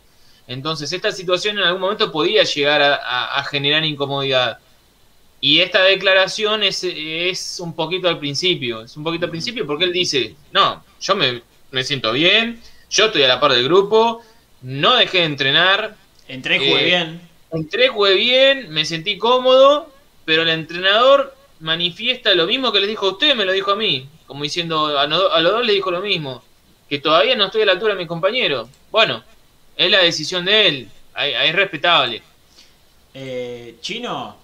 [0.48, 4.58] Entonces, esta situación en algún momento podía llegar a, generar incomodidad.
[5.40, 9.84] Y esta declaración es, es, un poquito al principio, es un poquito al principio porque
[9.84, 14.22] él dice, no, yo me, me siento bien, yo estoy a la par del grupo,
[14.62, 15.96] no dejé de entrenar.
[16.28, 17.25] Entré, jugué eh, bien.
[17.50, 19.92] Entré, jugué bien, me sentí cómodo,
[20.24, 23.76] pero el entrenador manifiesta lo mismo que les dijo a usted, me lo dijo a
[23.76, 26.42] mí, como diciendo, a, los dos les dijo lo mismo,
[26.88, 28.68] que todavía no estoy a la altura de mi compañero.
[28.90, 29.22] Bueno,
[29.76, 32.22] es la decisión de él, es respetable.
[33.14, 34.36] Eh, Chino,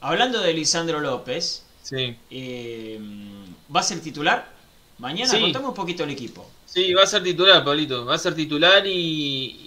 [0.00, 2.16] hablando de Lisandro López, sí.
[2.30, 2.98] Eh,
[3.74, 4.56] ¿va a ser titular?
[4.98, 6.48] Mañana contamos un poquito el equipo.
[6.64, 8.06] Sí, va a ser titular, Pablito.
[8.06, 9.65] Va a ser titular y,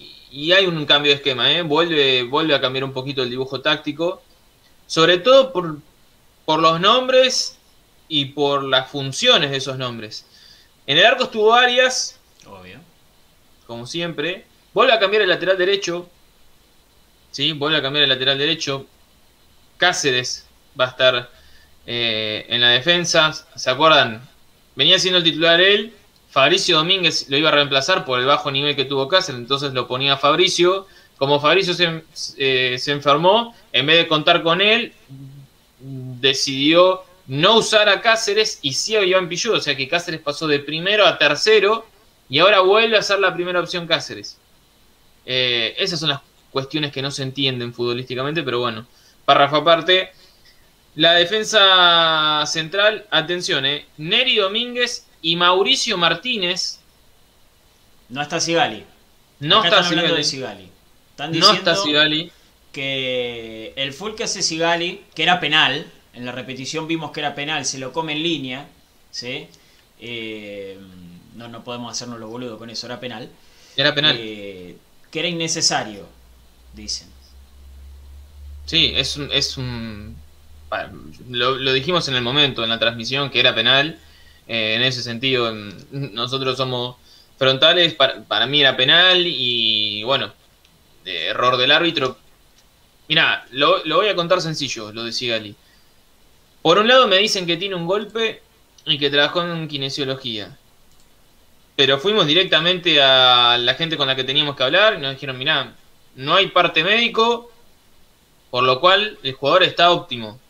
[0.52, 1.62] hay un cambio de esquema, ¿eh?
[1.62, 4.22] Vuelve, vuelve a cambiar un poquito el dibujo táctico.
[4.86, 5.78] Sobre todo por,
[6.44, 7.58] por los nombres
[8.08, 10.26] y por las funciones de esos nombres.
[10.86, 12.18] En el arco estuvo Arias.
[12.46, 12.78] Obvio.
[13.66, 14.46] Como siempre.
[14.72, 16.08] Vuelve a cambiar el lateral derecho.
[17.30, 18.86] Sí, vuelve a cambiar el lateral derecho.
[19.78, 20.46] Cáceres
[20.78, 21.30] va a estar
[21.86, 23.32] eh, en la defensa.
[23.54, 24.28] ¿Se acuerdan?
[24.76, 25.94] Venía siendo el titular él
[26.30, 29.86] Fabricio Domínguez lo iba a reemplazar por el bajo nivel que tuvo Cáceres, entonces lo
[29.86, 30.86] ponía Fabricio.
[31.18, 31.74] Como Fabricio
[32.38, 34.92] eh, se, enfermó, en vez de contar con él,
[35.80, 40.46] decidió no usar a Cáceres y sí a Iván Pilludo, o sea que Cáceres pasó
[40.46, 41.86] de primero a tercero
[42.28, 44.38] y ahora vuelve a ser la primera opción Cáceres.
[45.26, 46.20] Eh, esas son las
[46.52, 48.86] cuestiones que no se entienden futbolísticamente, pero bueno,
[49.24, 50.12] párrafo aparte.
[50.94, 56.80] La defensa central, atención, eh, Neri Domínguez y Mauricio Martínez.
[58.08, 58.84] No está Sigali.
[59.40, 60.70] No está Sigali.
[61.10, 62.32] Están diciendo no está Sigali.
[62.72, 67.34] que el full que hace Sigali, que era penal, en la repetición vimos que era
[67.34, 68.68] penal, se lo come en línea,
[69.10, 69.46] ¿sí?
[70.00, 70.78] Eh,
[71.36, 73.28] no, no podemos hacernos lo boludo con eso, era penal.
[73.76, 74.16] Era penal.
[74.18, 74.76] Eh,
[75.10, 76.06] que era innecesario,
[76.74, 77.08] dicen.
[78.66, 79.30] Sí, es un...
[79.32, 80.16] Es un
[81.28, 83.98] lo, lo dijimos en el momento, en la transmisión, que era penal
[84.52, 85.54] eh, en ese sentido,
[85.92, 86.96] nosotros somos
[87.38, 90.32] frontales, para, mí era penal y bueno,
[91.04, 92.18] error del árbitro.
[93.06, 95.54] Mira, lo, voy a contar sencillo, lo decía Gali.
[96.62, 98.42] Por un lado me dicen que tiene un golpe
[98.84, 100.58] y que trabajó en kinesiología.
[101.76, 105.38] Pero fuimos directamente a la gente con la que teníamos que hablar y nos dijeron,
[105.38, 105.76] mira,
[106.16, 107.52] no hay parte médico,
[108.50, 110.40] por lo cual el jugador está óptimo.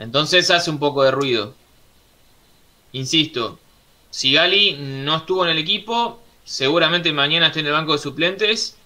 [0.00, 1.54] Entonces hace un poco de ruido.
[2.92, 3.58] Insisto,
[4.10, 8.76] si Gali no estuvo en el equipo, seguramente mañana esté en el banco de suplentes.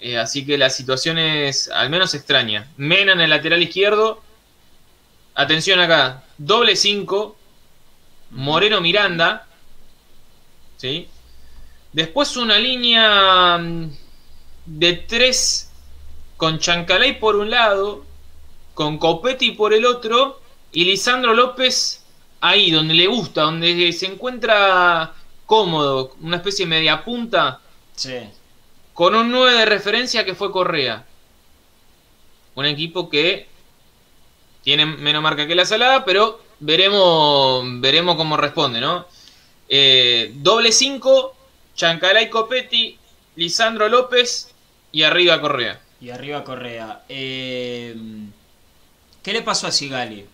[0.00, 2.70] Eh, así que la situación es al menos extraña.
[2.76, 4.22] Mena en el lateral izquierdo.
[5.34, 6.24] Atención acá.
[6.38, 7.36] Doble 5.
[8.30, 9.46] Moreno Miranda.
[10.76, 11.08] ¿Sí?
[11.92, 13.90] Después una línea mm,
[14.66, 15.70] de 3
[16.36, 18.04] con Chancalay por un lado.
[18.74, 20.40] Con Copetti por el otro.
[20.72, 21.99] Y Lisandro López
[22.40, 25.12] ahí donde le gusta, donde se encuentra
[25.46, 27.60] cómodo, una especie de media punta.
[27.94, 28.18] Sí.
[28.94, 31.04] Con un 9 de referencia que fue Correa.
[32.54, 33.48] Un equipo que
[34.62, 39.06] tiene menos marca que la salada, pero veremos, veremos cómo responde, ¿no?
[39.68, 41.34] Eh, doble 5,
[41.74, 42.98] Chancalay Copetti,
[43.36, 44.52] Lisandro López
[44.92, 45.80] y arriba Correa.
[46.00, 47.02] Y arriba Correa.
[47.08, 47.94] Eh,
[49.22, 50.26] ¿Qué le pasó a Sigali?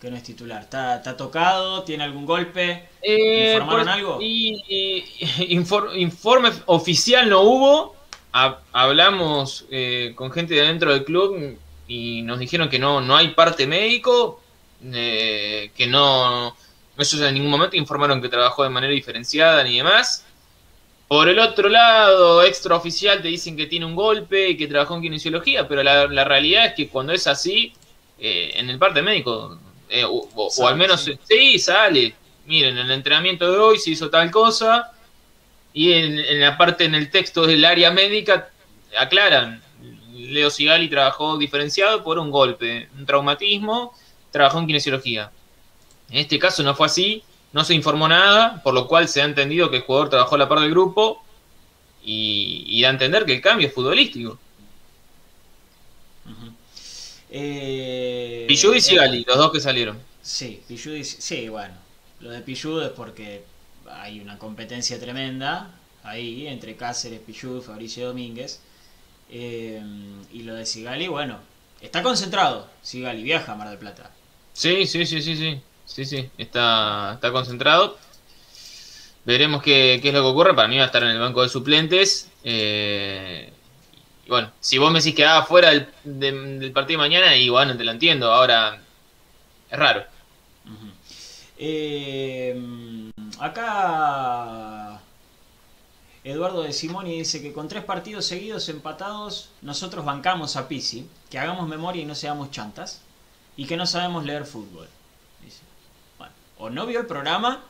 [0.00, 0.62] Que no es titular.
[0.62, 1.82] ¿Está, tocado?
[1.82, 2.88] ¿Tiene algún golpe?
[3.02, 4.18] Eh, ¿Informaron algo?
[4.20, 5.04] Y,
[5.48, 7.96] informe oficial no hubo.
[8.72, 13.28] hablamos eh, con gente de dentro del club y nos dijeron que no, no hay
[13.28, 14.40] parte médico,
[14.84, 16.56] eh, que no,
[16.96, 20.24] ellos en ningún momento informaron que trabajó de manera diferenciada ni demás.
[21.08, 25.02] Por el otro lado, extraoficial te dicen que tiene un golpe y que trabajó en
[25.02, 27.74] kinesiología, pero la, la realidad es que cuando es así,
[28.18, 29.58] en el parte médico
[29.90, 31.58] eh, o, al menos sí.
[31.58, 32.14] sale.
[32.46, 34.92] Miren, en el entrenamiento de hoy se hizo tal cosa
[35.72, 38.50] y en, la parte en el texto del área médica
[38.98, 39.62] aclaran.
[40.12, 43.94] Leo Sigali trabajó diferenciado por un golpe, un traumatismo,
[44.30, 45.32] trabajó en kinesiología.
[46.10, 49.24] En este caso no fue así, no se informó nada, por lo cual se ha
[49.24, 51.24] entendido que el jugador trabajó a la par del grupo
[52.04, 54.38] y, y da a entender que el cambio es futbolístico.
[57.30, 59.98] Eh, y Sigali, los dos que salieron.
[60.22, 60.62] Sí,
[61.02, 61.74] sí, bueno.
[62.20, 63.44] Lo de Pillud es porque
[63.88, 65.70] hay una competencia tremenda
[66.02, 68.60] ahí entre Cáceres, Pillud, Fabricio Domínguez.
[69.30, 69.80] Eh,
[70.32, 71.38] y lo de Sigali, bueno,
[71.80, 72.68] está concentrado.
[72.82, 74.10] Sigali viaja a Mar del Plata.
[74.52, 75.60] Sí, sí, sí, sí, sí.
[75.86, 77.98] Sí, sí, está, está concentrado.
[79.24, 80.54] Veremos qué, qué es lo que ocurre.
[80.54, 82.30] Para mí va a estar en el banco de suplentes.
[82.44, 83.59] Eh, y
[84.30, 87.76] bueno, si vos me decís que fuera del, de- del partido de mañana, y bueno,
[87.76, 88.32] te lo entiendo.
[88.32, 88.80] Ahora,
[89.70, 90.04] es raro.
[91.58, 95.00] Eh, acá
[96.24, 101.38] Eduardo de Simoni dice que con tres partidos seguidos empatados nosotros bancamos a Pisi, que
[101.38, 103.02] hagamos memoria y no seamos chantas,
[103.56, 104.88] y que no sabemos leer fútbol.
[105.44, 105.60] Dice.
[106.18, 107.62] Bueno, o no vio el programa,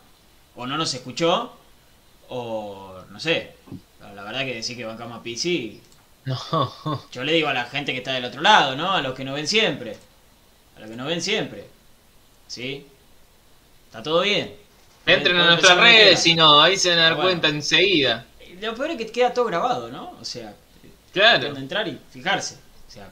[0.54, 1.52] o no nos escuchó,
[2.28, 3.56] o no sé.
[4.14, 5.80] La verdad que decir que bancamos a Pisi,
[6.24, 8.92] No, yo le digo a la gente que está del otro lado, ¿no?
[8.92, 9.96] A los que nos ven siempre.
[10.76, 11.66] A los que nos ven siempre.
[12.46, 12.86] ¿Sí?
[13.86, 14.54] ¿Está todo bien?
[15.06, 17.30] entren a nuestras redes, si no, ahí se van a dar Bueno.
[17.30, 18.26] cuenta enseguida.
[18.60, 20.14] Lo peor es que queda todo grabado, ¿no?
[20.20, 20.54] O sea,
[21.12, 21.40] Claro.
[21.48, 22.56] pueden entrar y fijarse.
[22.88, 23.08] O sea,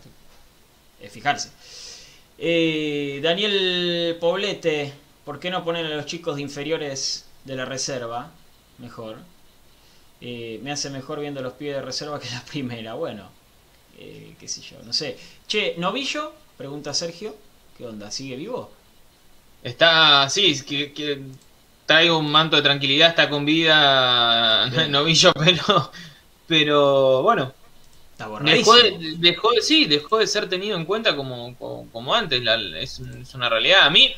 [1.00, 1.50] es fijarse.
[2.36, 4.92] Eh, Daniel Poblete,
[5.24, 8.30] ¿por qué no poner a los chicos de inferiores de la reserva?
[8.78, 9.16] Mejor.
[10.20, 12.94] Eh, me hace mejor viendo los pies de reserva que la primera.
[12.94, 13.30] Bueno,
[13.98, 15.18] eh, qué sé yo, no sé.
[15.48, 16.34] Che, ¿Novillo?
[16.56, 17.36] Pregunta Sergio.
[17.76, 18.10] ¿Qué onda?
[18.10, 18.72] ¿Sigue vivo?
[19.62, 21.22] Está, sí, que, que
[21.86, 25.90] trae un manto de tranquilidad, está con vida novillo, pero,
[26.46, 27.54] pero bueno,
[28.12, 28.76] Está dejó borradísimo.
[28.76, 32.56] de, dejó de- sí, dejó de ser tenido en cuenta como, como, como antes, la-
[32.80, 33.82] es, es una realidad.
[33.86, 34.14] A mí,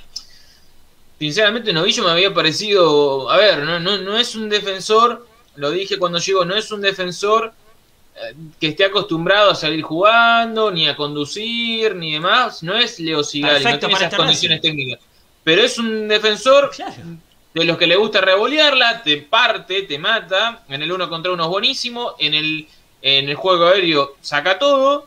[1.18, 5.98] sinceramente, Novillo me había parecido, a ver, no, no, no es un defensor, lo dije
[5.98, 7.52] cuando llegó, no es un defensor
[8.16, 13.22] eh, que esté acostumbrado a salir jugando, ni a conducir, ni demás, no es Leo
[13.22, 15.00] Sigali, Perfecto no tiene esas condiciones técnicas.
[15.42, 17.02] Pero es un defensor Claro.
[17.54, 20.64] de los que le gusta revolearla, te parte, te mata.
[20.68, 22.14] En el uno contra uno es buenísimo.
[22.18, 22.68] En el,
[23.02, 25.06] en el juego aéreo saca todo.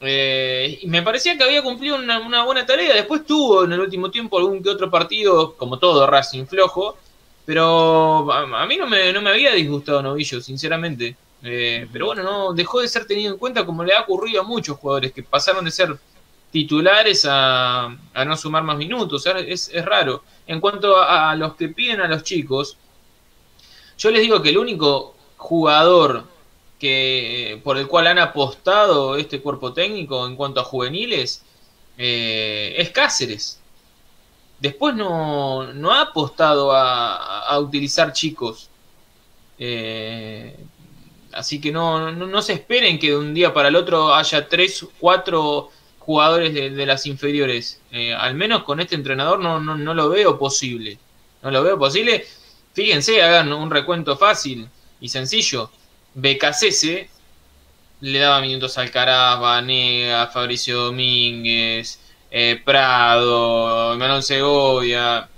[0.00, 2.94] Eh, y me parecía que había cumplido una, una buena tarea.
[2.94, 6.96] Después tuvo en el último tiempo algún que otro partido, como todo Racing flojo.
[7.50, 11.16] Pero a, a mí no me, no me había disgustado Novillo, sinceramente.
[11.42, 14.44] Eh, pero bueno, no dejó de ser tenido en cuenta como le ha ocurrido a
[14.44, 15.98] muchos jugadores que pasaron de ser
[16.52, 19.26] titulares a, a no sumar más minutos.
[19.26, 20.22] Es, es raro.
[20.46, 22.76] En cuanto a, a los que piden a los chicos,
[23.98, 26.26] yo les digo que el único jugador
[26.78, 31.42] que por el cual han apostado este cuerpo técnico en cuanto a juveniles
[31.98, 33.59] eh, es Cáceres.
[34.60, 38.68] Después no, no ha apostado a, a utilizar chicos.
[39.58, 40.56] Eh,
[41.32, 44.48] así que no, no, no se esperen que de un día para el otro haya
[44.48, 47.80] tres, cuatro jugadores de, de las inferiores.
[47.90, 50.98] Eh, al menos con este entrenador no, no, no lo veo posible.
[51.42, 52.26] No lo veo posible.
[52.74, 54.68] Fíjense, hagan un recuento fácil
[55.00, 55.70] y sencillo.
[56.14, 57.08] BKCS
[58.00, 62.00] le daba minutos a Alcaraz, Vanega, Fabricio Domínguez,
[62.30, 65.28] eh, Prado, Manuel Segovia.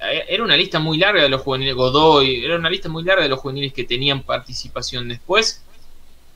[0.00, 3.22] Eh, Era una lista muy larga de los juveniles, Godoy, era una lista muy larga
[3.22, 5.08] de los juveniles que tenían participación.
[5.08, 5.62] Después,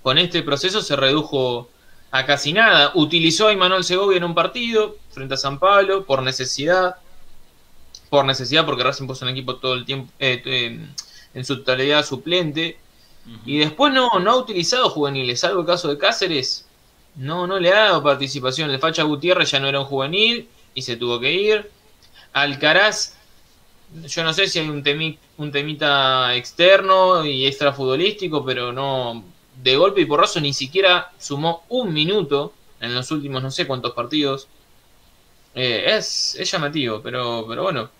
[0.02, 1.68] con este proceso se redujo
[2.10, 2.92] a casi nada.
[2.94, 6.96] Utilizó a Imanol Segovia en un partido frente a San Pablo por necesidad.
[8.08, 10.78] Por necesidad, porque Racing puso un equipo todo el tiempo eh, eh,
[11.34, 12.78] en su totalidad suplente.
[13.44, 16.65] Y después no, no ha utilizado juveniles, salvo el caso de Cáceres.
[17.16, 18.70] No, no le ha dado participación.
[18.70, 21.70] El Facha Gutiérrez ya no era un juvenil y se tuvo que ir.
[22.32, 23.14] Alcaraz,
[24.06, 29.24] yo no sé si hay un, temi- un temita externo y extrafutbolístico, pero no.
[29.62, 33.92] De golpe y porrazo ni siquiera sumó un minuto en los últimos no sé cuántos
[33.94, 34.48] partidos.
[35.54, 37.90] Eh, es, es llamativo, pero, pero bueno.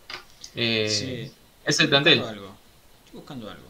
[0.55, 1.33] Eh, Sí.
[1.65, 2.19] Es el plantel.
[2.21, 2.55] buscando algo.
[3.05, 3.65] Estoy buscando algo.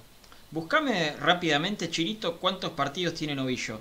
[0.51, 3.81] Buscame rápidamente, Chirito, cuántos partidos tiene Novillo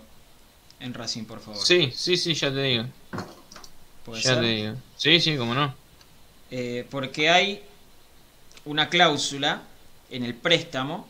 [0.80, 1.64] en Racing, por favor.
[1.66, 2.86] Sí, sí, sí, ya te digo.
[4.06, 4.42] ¿Puede Ya ser?
[4.42, 4.76] te digo.
[4.98, 5.74] Sí, sí, cómo no.
[6.52, 7.64] Eh, porque hay
[8.66, 9.64] una cláusula
[10.10, 11.08] en el préstamo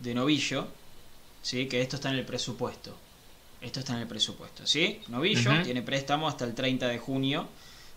[0.00, 0.68] de Novillo,
[1.42, 1.66] ¿sí?
[1.66, 2.96] que esto está en el presupuesto.
[3.60, 5.00] Esto está en el presupuesto, ¿sí?
[5.08, 7.48] Novillo tiene préstamo hasta el 30 de junio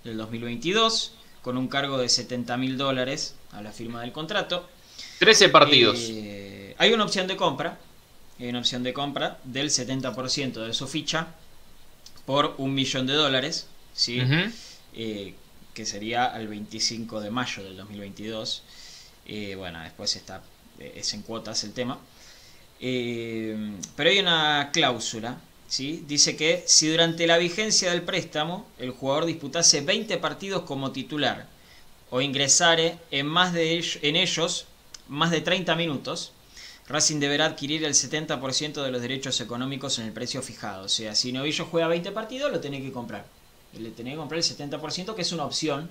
[0.04, 1.12] del 2022,
[1.42, 4.68] con un cargo de 70 mil dólares a la firma del contrato.
[5.20, 5.98] 13 partidos.
[6.10, 7.78] Eh, hay una opción de compra,
[8.40, 11.28] hay una opción de compra del 70% de su ficha
[12.26, 14.22] por un millón de dólares, ¿sí?
[14.94, 15.34] Eh,
[15.74, 18.64] que sería al 25 de mayo del 2022.
[19.26, 20.42] Eh, bueno, después está,
[20.80, 22.00] eh, es en cuotas el tema.
[22.80, 25.38] Eh, pero hay una cláusula,
[25.68, 26.04] ¿sí?
[26.08, 31.48] Dice que si durante la vigencia del préstamo el jugador disputase 20 partidos como titular
[32.10, 34.66] o ingresare en, más de en ellos
[35.08, 36.32] más de 30 minutos,
[36.90, 40.86] Racing deberá adquirir el 70% de los derechos económicos en el precio fijado.
[40.86, 43.26] O sea, si Novillo juega 20 partidos, lo tenés que comprar.
[43.78, 45.88] Le tenés que comprar el 70%, que es una opción,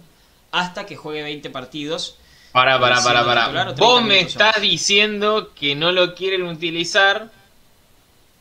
[0.51, 2.17] hasta que juegue 20 partidos.
[2.51, 3.47] Para, para, para, para.
[3.47, 7.31] o 30 Vos me estás diciendo que no lo quieren utilizar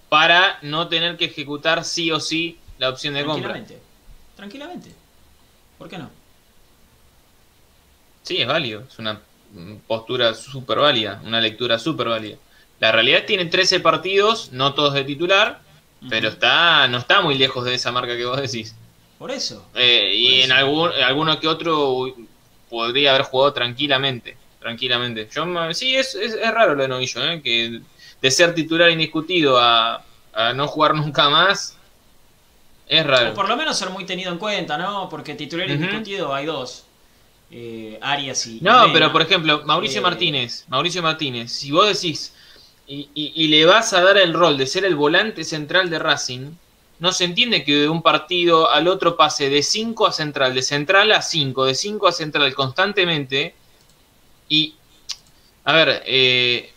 [0.10, 3.53] para no tener que ejecutar sí o sí la opción de compra.
[3.53, 3.88] Tranquilamente.
[4.36, 4.91] Tranquilamente.
[5.78, 6.10] ¿Por qué no?
[8.24, 8.84] Sí, es válido.
[8.89, 9.22] Es una
[9.86, 12.38] postura súper válida, una lectura súper válida.
[12.80, 15.61] La realidad tiene 13 partidos, no todos de titular,
[16.09, 18.75] pero está no está muy lejos de esa marca que vos decís.
[19.17, 19.67] Por eso.
[19.73, 22.13] Eh, y Por en algún, alguno que otro
[22.69, 24.38] podría haber jugado tranquilamente.
[24.59, 25.28] Tranquilamente.
[25.34, 27.41] Yo sí, es, es, es raro lo de Novillo, ¿eh?
[27.41, 27.82] que
[28.21, 30.03] de ser titular indiscutido a,
[30.34, 31.78] a no jugar nunca más,
[32.88, 33.32] es raro.
[33.32, 35.09] O por lo menos ser muy tenido en cuenta, ¿no?
[35.09, 36.86] Porque titular indiscutido hay dos.
[37.49, 38.59] Eh, Arias y.
[38.61, 42.34] No, pero por ejemplo, Mauricio Eh, Martínez, Mauricio Martínez, si vos decís
[42.88, 45.99] y, y- y le vas a dar el rol de ser el volante central de
[45.99, 46.51] Racing,
[46.99, 50.63] no se entiende que de un partido al otro pase de 5 a central, de
[50.63, 53.53] central a 5, de 5 a central constantemente.
[54.49, 54.75] Y,
[55.65, 56.71] a ver, eh,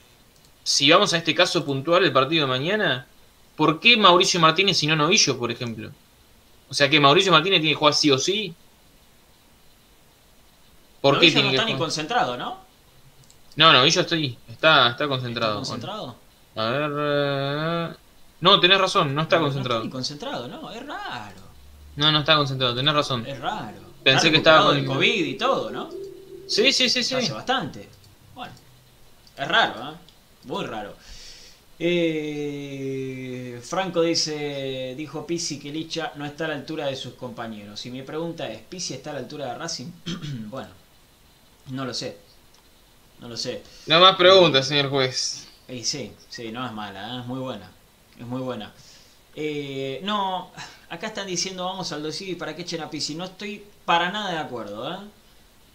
[0.65, 3.07] si vamos a este caso puntual, el partido de mañana,
[3.57, 5.91] ¿por qué Mauricio Martínez y no Novillo, por ejemplo?
[6.69, 8.55] O sea que Mauricio Martínez tiene que jugar sí o sí.
[11.01, 12.70] ¿Por qué Novillo tiene no que está ni concentrado, ¿no?
[13.61, 14.39] No, no, yo estoy.
[14.49, 15.61] Está, está concentrado.
[15.61, 16.17] ¿Está concentrado?
[16.57, 16.91] A ver.
[16.97, 17.97] eh,
[18.41, 19.85] No, tenés razón, no está No, concentrado.
[19.85, 21.43] No concentrado, no, es raro.
[21.97, 23.27] No, no está concentrado, tenés razón.
[23.27, 23.77] Es raro.
[24.03, 25.91] Pensé Está que estaba con- del COVID y todo, ¿no?
[26.49, 27.15] Sí, sí, sí, sí.
[27.17, 27.87] Hace bastante.
[28.35, 28.55] Bueno,
[29.37, 29.95] es raro, ¿eh?
[30.45, 30.97] Muy raro.
[31.79, 37.85] Eh, Franco dice, dijo Pisi que Licha no está a la altura de sus compañeros.
[37.85, 39.91] Y mi pregunta es, ¿Pisi está a la altura de Racing?
[40.49, 40.71] bueno,
[41.71, 42.17] no lo sé.
[43.21, 43.63] No lo sé.
[43.87, 45.47] No más preguntas, señor juez.
[45.69, 47.21] Y sí, sí, no es mala, ¿eh?
[47.21, 47.71] es muy buena.
[48.19, 48.73] Es muy buena.
[49.37, 50.51] Eh, no,
[50.89, 53.15] acá están diciendo vamos al y para que echen a Pisi.
[53.15, 54.99] No estoy para nada de acuerdo, ¿eh?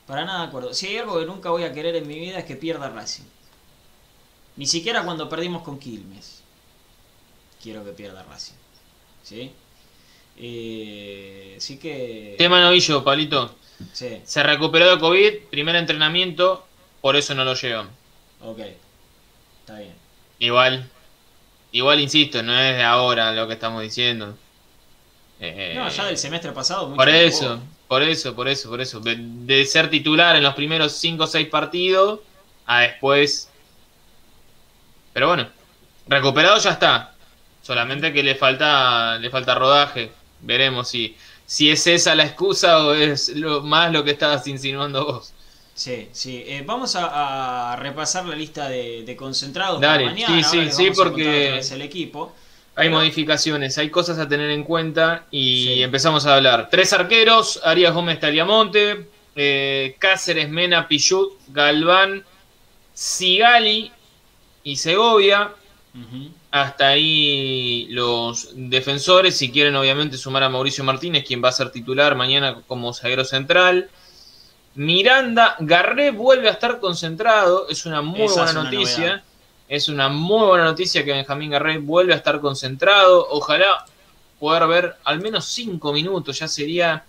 [0.07, 0.73] Para nada de acuerdo.
[0.73, 3.23] Si hay algo que nunca voy a querer en mi vida es que pierda Racing.
[4.57, 6.41] Ni siquiera cuando perdimos con Quilmes.
[7.61, 8.55] Quiero que pierda Racing.
[9.23, 9.51] ¿Sí?
[10.37, 12.35] Eh, así que...
[12.37, 13.55] Tema novillo, Palito.
[13.93, 16.65] Sí, Se recuperó de COVID, primer entrenamiento,
[17.05, 17.87] por eso no lo llevan.
[18.41, 18.61] ok.
[19.59, 19.93] Está bien.
[20.39, 20.89] Igual,
[21.71, 24.35] igual insisto, no es de ahora lo que estamos diciendo.
[25.39, 26.95] Eh, No, ya del semestre pasado...
[26.95, 28.99] Por eso, por eso, por eso, por eso.
[29.01, 32.21] De, de ser titular en los primeros 5 o 6 partidos
[32.65, 33.51] a después.
[35.13, 35.47] Pero bueno,
[36.07, 37.13] recuperado ya está.
[37.61, 40.11] Solamente que le falta le falta rodaje.
[40.39, 45.05] Veremos si, si es esa la excusa o es lo, más lo que estabas insinuando
[45.05, 45.34] vos.
[45.75, 46.43] Sí, sí.
[46.47, 50.43] Eh, vamos a, a repasar la lista de, de concentrados Dale, para mañana.
[50.43, 52.33] sí, sí, sí, porque- vez el equipo.
[52.77, 55.83] Hay Pero- modificaciones, hay cosas a tener en cuenta y Sí.
[55.83, 56.69] empezamos a hablar.
[56.71, 62.23] Tres arqueros, Arias Gómez Taliamonte, eh, Cáceres, Mena, Pichut, Galván,
[62.93, 63.91] Sigali
[64.63, 65.51] y Segovia.
[66.51, 71.69] Hasta ahí los defensores, si quieren obviamente sumar a Mauricio Martínez, quien va a ser
[71.71, 73.89] titular mañana como zaguero central.
[74.75, 79.07] Miranda, Garré vuelve a estar concentrado, es una muy Esa buena una noticia.
[79.07, 79.23] novedad.
[79.67, 83.25] Es una muy buena noticia que Benjamín Garré vuelve a estar concentrado.
[83.31, 83.85] Ojalá
[84.39, 87.03] poder ver al menos cinco minutos, ya sería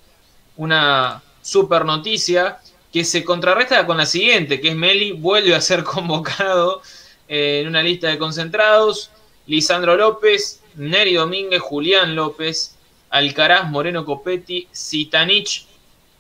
[0.57, 2.59] una super noticia
[2.93, 6.81] que se contrarresta con la siguiente, que es Meli vuelve a ser convocado
[7.29, 9.11] eh, en una lista de concentrados.
[9.47, 12.77] Lisandro López, Neri Domínguez, Julián López,
[13.11, 15.66] Alcaraz, Moreno Copetti, Zitanich,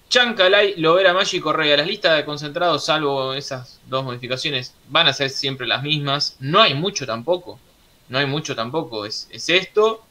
[0.09, 1.77] Chancalay, Lovera Maggi y Correa.
[1.77, 6.37] Las listas de concentrados, salvo esas dos modificaciones, van a ser siempre las mismas.
[6.41, 7.59] No hay mucho tampoco.
[8.09, 9.05] No hay mucho tampoco.
[9.05, 10.07] Es, es esto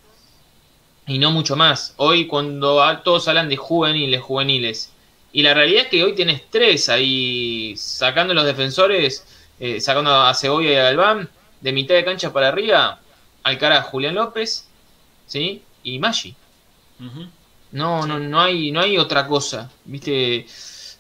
[1.07, 1.93] y no mucho más.
[1.97, 4.91] Hoy cuando todos hablan de juveniles, juveniles.
[5.31, 9.25] Y la realidad es que hoy tenés tres ahí sacando los defensores,
[9.59, 11.29] eh, sacando a Segovia y a Galván,
[11.61, 13.01] de mitad de cancha para arriba,
[13.43, 14.67] Alcaraz, Julián López,
[15.27, 15.61] ¿sí?
[15.83, 16.35] Y Maggi.
[17.76, 19.69] No, no, no hay, no hay otra cosa.
[19.84, 20.45] Viste,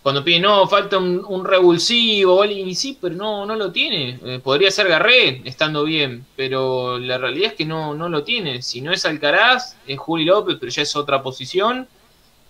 [0.03, 4.19] cuando piden, no, falta un, un revulsivo, y sí, pero no, no lo tiene.
[4.25, 8.61] Eh, podría ser Garré, estando bien, pero la realidad es que no, no lo tiene.
[8.61, 11.87] Si no es Alcaraz, es Juli López, pero ya es otra posición.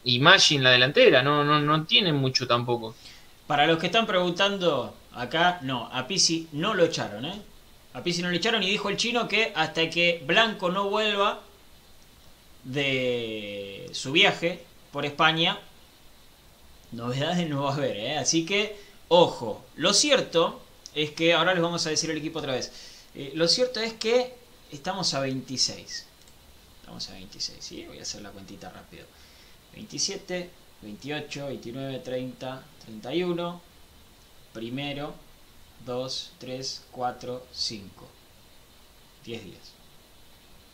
[0.03, 2.95] Y Maggi en la delantera, no, no, no tiene mucho tampoco.
[3.45, 7.41] Para los que están preguntando, acá no, a Pisi no lo echaron, ¿eh?
[7.93, 11.41] A Pisi no lo echaron y dijo el chino que hasta que Blanco no vuelva
[12.65, 15.59] de su viaje por España,
[16.91, 18.17] novedades no va a haber, ¿eh?
[18.17, 20.61] Así que, ojo, lo cierto
[20.93, 22.71] es que, ahora les vamos a decir el equipo otra vez,
[23.17, 24.33] Eh, lo cierto es que
[24.73, 26.05] estamos a 26.
[26.81, 27.85] Estamos a 26, ¿sí?
[27.85, 29.05] Voy a hacer la cuentita rápido.
[29.73, 30.49] 27,
[30.81, 33.61] 28, 29, 30, 31.
[34.53, 35.13] Primero,
[35.85, 38.07] 2, 3, 4, 5.
[39.23, 39.71] 10 días.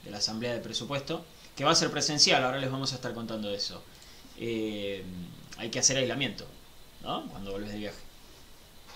[0.03, 1.23] De la asamblea de presupuesto,
[1.55, 3.83] que va a ser presencial, ahora les vamos a estar contando eso.
[4.37, 5.03] Eh,
[5.57, 6.47] hay que hacer aislamiento,
[7.03, 7.27] ¿no?
[7.27, 7.99] Cuando volvés de viaje.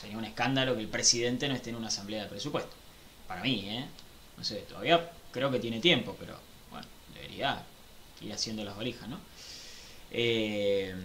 [0.02, 2.76] Sería un escándalo que el presidente no esté en una asamblea de presupuesto.
[3.28, 3.86] Para mí, ¿eh?
[4.38, 6.38] No sé, todavía creo que tiene tiempo, pero
[6.72, 7.64] bueno, debería
[8.22, 9.20] ir haciendo las valijas, ¿no?
[10.12, 10.96] Eh,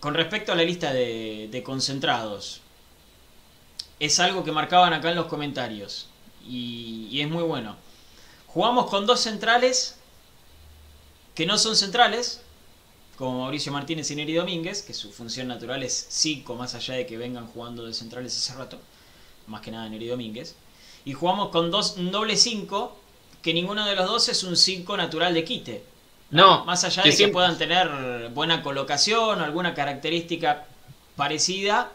[0.00, 2.60] con respecto a la lista de, concentrados,
[3.98, 6.08] es algo que marcaban acá en los comentarios
[6.46, 7.76] y es muy bueno.
[8.46, 9.97] Jugamos con dos centrales
[11.38, 12.40] que no son centrales,
[13.16, 17.06] como Mauricio Martínez y Neri Domínguez, que su función natural es 5, más allá de
[17.06, 18.80] que vengan jugando de centrales hace rato,
[19.46, 20.56] más que nada Neri Domínguez.
[21.04, 22.98] Y jugamos con dos, un doble 5,
[23.40, 25.84] que ninguno de los dos es un 5 natural de quite.
[26.32, 30.66] No, más allá de que puedan tener buena colocación o alguna característica
[31.14, 31.92] parecida,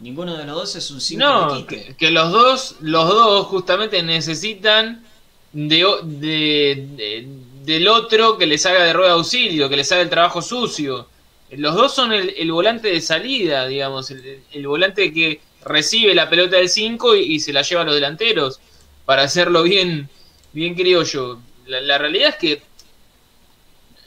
[0.00, 1.84] ninguno de los dos es un 5 no, de quite.
[1.84, 5.04] Que, que, los dos, los dos justamente necesitan
[5.52, 10.08] de, de, de del otro que les haga de rueda auxilio, que les haga el
[10.08, 11.08] trabajo sucio.
[11.50, 16.68] Los dos son el, volante de salida, digamos, el, volante que recibe la pelota del
[16.68, 18.60] 5 y, se la lleva a los delanteros,
[19.04, 20.08] para hacerlo bien,
[20.52, 21.40] bien criollo.
[21.66, 22.62] La, la realidad es que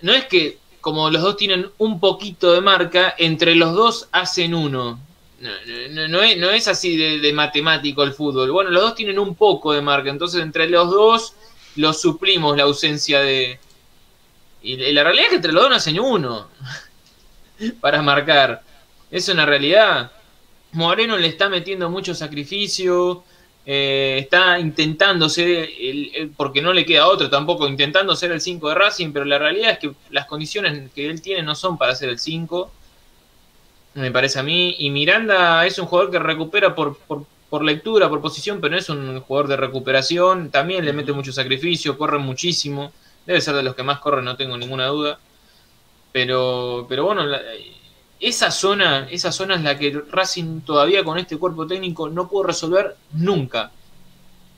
[0.02, 4.54] no es que como los dos tienen un poquito de marca, entre los dos hacen
[4.54, 5.00] uno.
[5.42, 8.52] No, no, es, no es, así de, matemático el fútbol.
[8.52, 11.34] Bueno, los dos tienen un poco de marca, entonces entre los dos
[11.80, 13.58] los suplimos la ausencia de...
[14.62, 16.48] Y la realidad es que entre los dos no uno
[17.82, 18.62] para marcar.
[19.10, 20.12] Es una realidad.
[20.74, 23.24] Moreno le está metiendo mucho sacrificio,
[23.66, 25.70] eh, está intentando ser,
[26.36, 29.72] porque no le queda otro tampoco, intentando ser el 5 de Racing, pero la realidad
[29.72, 32.72] es que las condiciones que él tiene no son para ser el 5,
[33.94, 34.76] me parece a mí.
[34.80, 38.90] Y Miranda es un jugador que recupera por, por, por lectura, por posición, pero es
[38.90, 40.52] un jugador de recuperación.
[40.52, 42.92] También le mete mucho sacrificio, corre muchísimo.
[43.26, 45.20] Debe ser de los que más corren, no tengo ninguna duda.
[46.12, 47.42] Pero, pero bueno, la,
[48.20, 52.44] esa zona, esa zona es la que Racing todavía con este cuerpo técnico no pudo
[52.44, 53.72] resolver nunca.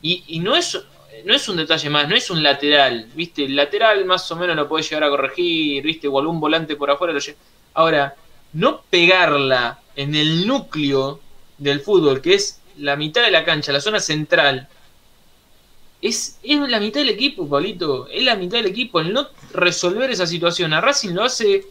[0.02, 0.78] Y, y no es
[1.26, 3.46] no es un detalle más, no es un lateral, ¿viste?
[3.46, 6.08] El lateral más o menos lo puede llegar a corregir, ¿viste?
[6.08, 7.14] O algún volante por afuera.
[7.14, 7.20] Lo
[7.74, 8.16] Ahora,
[8.54, 11.20] no pegarla en el núcleo
[11.58, 14.68] del fútbol, que es la mitad de la cancha, la zona central,
[16.02, 18.08] es, es la mitad del equipo, Pablito.
[18.08, 19.00] Es la mitad del equipo.
[19.00, 21.66] El no resolver esa situación a Racing lo hace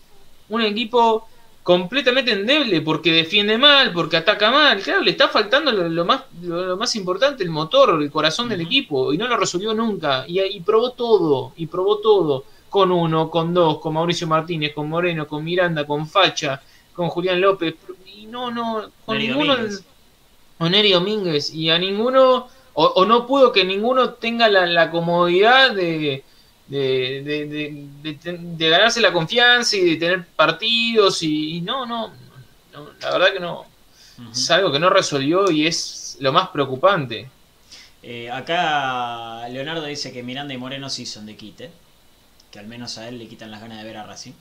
[0.49, 1.29] un equipo
[1.63, 4.81] completamente endeble porque defiende mal, porque ataca mal.
[4.81, 8.49] Claro, le está faltando lo, lo más, lo, lo, más importante, el motor, el corazón
[8.49, 9.13] del equipo.
[9.13, 10.25] Y no lo resolvió nunca.
[10.29, 12.45] Y, y, probó todo, y probó todo.
[12.69, 16.63] Con uno, con dos, con Mauricio Martínez, con Moreno, con Miranda, con Facha,
[16.95, 17.75] con Julián López.
[18.07, 19.57] Y no, no, con ninguno.
[19.57, 19.85] Domínguez.
[20.61, 21.55] Con Neri Domínguez.
[21.55, 26.23] Y a ninguno o, o, no pudo que ninguno tenga la, la comodidad de,
[26.69, 27.23] de,
[28.03, 32.13] de, de, ganarse la confianza y de tener partidos y, y no, no,
[32.75, 33.61] no, la verdad que no.
[33.63, 34.33] Uh -huh.
[34.33, 37.31] Es algo que no resolvió y es lo más preocupante.
[38.03, 41.71] Eh, acá Leonardo dice que Miranda y Moreno sí son de quite,
[42.51, 44.33] que al menos a él le quitan las ganas de ver a Racing.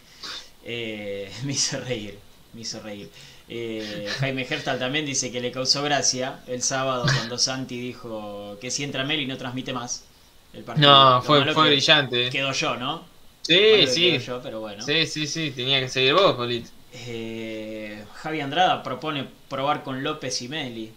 [0.65, 2.19] Eh, me hizo reír,
[2.53, 3.09] me hizo reír.
[3.51, 8.69] Eh, Jaime Hertal también dice que le causó gracia el sábado cuando Santi dijo que
[8.69, 10.05] si entra Meli no transmite más
[10.53, 10.91] el partido.
[10.91, 12.29] No, fue, fue brillante.
[12.29, 13.03] Quedó yo, ¿no?
[13.41, 14.19] Sí, sí.
[14.19, 14.83] Yo, pero bueno.
[14.83, 16.69] Sí, sí, sí, tenía que seguir vos, Polito.
[16.93, 20.93] Eh, Javi Andrada propone probar con López y Meli.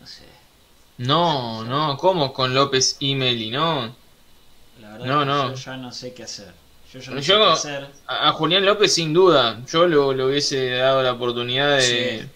[0.00, 0.26] No sé.
[0.98, 3.50] No, no, ¿cómo con López y Meli?
[3.50, 3.94] No.
[4.80, 5.48] La verdad no, no.
[5.50, 6.61] yo ya no sé qué hacer.
[6.92, 7.54] Yo, yo, no yo
[8.06, 12.20] a, a, Julián López sin duda, yo lo, le hubiese dado la oportunidad de...
[12.20, 12.28] Sí.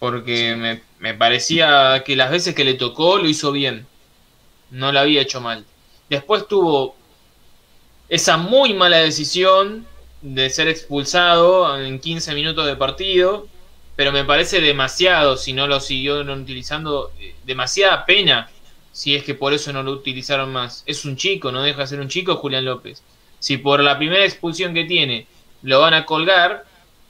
[0.00, 0.56] Porque sí.
[0.56, 3.86] Me, me, parecía que las veces que le tocó lo hizo bien.
[4.70, 5.64] No lo había hecho mal.
[6.08, 6.96] Después tuvo
[8.08, 9.86] esa muy mala decisión
[10.20, 13.46] de ser expulsado en 15 minutos de partido.
[13.94, 17.12] Pero me parece demasiado si no lo siguió utilizando.
[17.20, 18.50] Eh, demasiada pena
[18.90, 20.82] si es que por eso no lo utilizaron más.
[20.86, 23.02] Es un chico, no deja de ser un chico Julián López
[23.40, 25.26] si por la primera expulsión que tiene
[25.62, 26.64] lo van a colgar,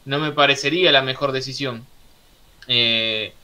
[0.06, 1.86] no me parecería la mejor decisión.
[2.66, 3.34] Eh,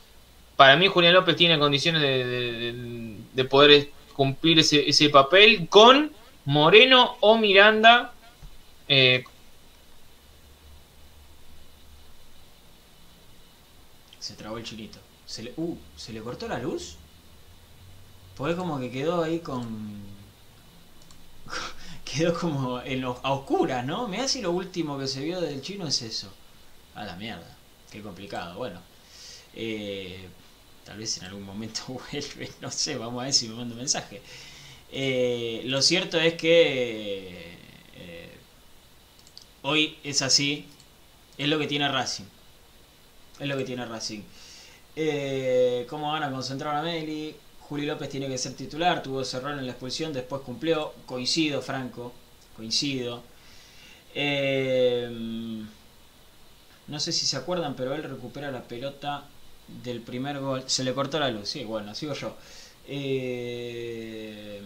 [0.57, 6.13] para mí Julián López tiene condiciones de, de, de poder cumplir ese, ese, papel con
[6.47, 8.15] Moreno o Miranda.
[8.89, 9.23] Eh,
[14.19, 14.99] se trabó el chilito.
[15.27, 16.97] ¿Se le, uh, ¿Se le cortó la luz?
[18.37, 19.67] Pues como que quedó ahí con.
[22.07, 24.09] Quedó como en los, a oscuras, ¿no?
[24.09, 26.33] Me hace lo último que se vio del chino es eso.
[26.95, 27.57] A la mierda.
[27.91, 28.57] Qué complicado.
[28.57, 28.81] Bueno.
[29.55, 30.29] Eh,
[30.85, 31.83] tal vez en algún momento
[32.13, 32.51] vuelve.
[32.61, 34.23] No sé, vamos a ver si me manda un mensaje.
[34.93, 37.59] Eh, lo cierto es que.
[37.97, 38.31] eh,
[39.63, 40.67] hoy es así.
[41.39, 42.25] Es lo que tiene Racing.
[43.41, 44.23] Es lo que tiene Racing.
[45.89, 47.37] ¿Cómo van a concentrar a Meli?
[47.69, 50.93] Juli López tiene que ser titular, tuvo ese error en la expulsión, después cumplió.
[51.05, 52.13] Coincido, Franco,
[52.57, 53.23] coincido.
[54.15, 55.11] Eh,
[56.87, 59.25] no sé si se acuerdan, pero él recupera la pelota
[59.83, 60.65] del primer gol.
[60.67, 62.37] Se le cortó la luz, sí, bueno, sigo yo.
[62.87, 64.63] Eh,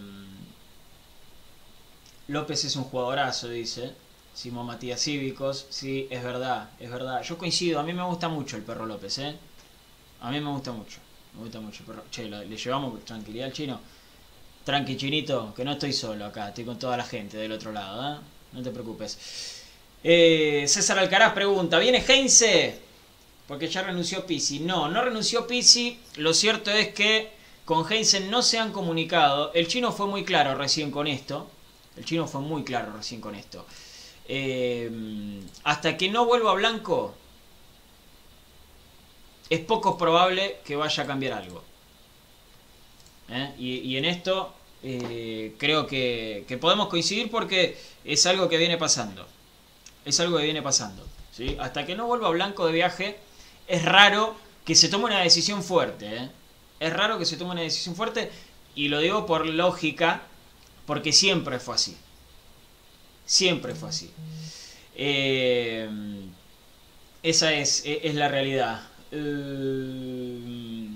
[2.27, 3.93] López es un jugadorazo, dice.
[4.33, 7.21] Simón Matías Cívicos, sí, es verdad, es verdad.
[7.23, 9.35] Yo coincido, a mí me gusta mucho el perro López, ¿eh?
[10.21, 10.99] A mí me gusta mucho,
[11.33, 12.03] me gusta mucho el perro.
[12.11, 13.79] Che, ¿le le llevamos tranquilidad al chino?
[14.63, 18.15] Tranqui, chinito, que no estoy solo acá, estoy con toda la gente del otro lado,
[18.15, 18.19] ¿eh?
[18.53, 19.61] No te preocupes.
[20.03, 22.79] Eh, César Alcaraz pregunta, ¿viene Heinze?
[23.47, 24.59] Porque ya renunció Pisi.
[24.59, 25.99] No, no renunció Pisi.
[26.17, 27.31] Lo cierto es que
[27.65, 29.51] con Heinze no se han comunicado.
[29.53, 31.49] El chino fue muy claro recién con esto.
[31.97, 33.65] El chino fue muy claro recién con esto.
[34.27, 37.15] Eh, hasta que no vuelva Blanco,
[39.51, 41.61] es poco probable que vaya a cambiar algo.
[43.29, 43.53] ¿Eh?
[43.59, 49.27] Y, en esto eh, creo que, podemos coincidir porque es algo que viene pasando.
[50.05, 51.05] Es algo que viene pasando.
[51.33, 51.57] ¿sí?
[51.59, 53.19] Hasta que no vuelva Blanco de viaje,
[53.67, 56.15] es raro que se tome una decisión fuerte.
[56.15, 56.29] ¿eh?
[56.79, 58.31] Es raro que se tome una decisión fuerte
[58.73, 60.21] y lo digo por lógica,
[60.85, 61.97] porque siempre fue así.
[63.25, 64.13] Siempre fue así.
[67.21, 68.90] Esa es, e, es la realidad.
[69.11, 70.87] Eh,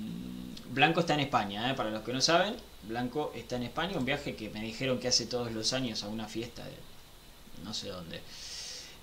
[0.70, 1.74] Blanco está en España, ¿eh?
[1.76, 2.56] para los que no saben.
[2.84, 6.08] Blanco está en España, un viaje que me dijeron que hace todos los años a
[6.08, 6.74] una fiesta de
[7.64, 8.22] no sé dónde.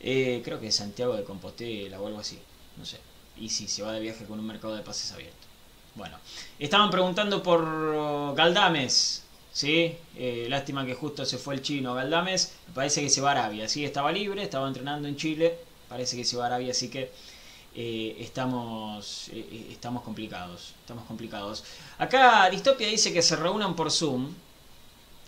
[0.01, 2.39] Eh, creo que Santiago de Compostela o algo así,
[2.77, 2.99] no sé.
[3.37, 5.47] Y si se va de viaje con un mercado de pases abierto.
[5.95, 6.17] Bueno,
[6.59, 9.97] estaban preguntando por Galdames, ¿sí?
[10.49, 12.55] Lástima que justo se fue el chino Galdames.
[12.69, 13.85] Me parece que se va a Arabia, ¿sí?
[13.85, 15.59] Estaba libre, estaba entrenando en Chile.
[15.89, 17.11] Parece que se va a Arabia, así que
[17.75, 20.75] eh, estamos, eh, estamos complicados.
[20.81, 21.65] Estamos complicados.
[21.99, 24.33] Acá Distopia dice que se reúnan por Zoom.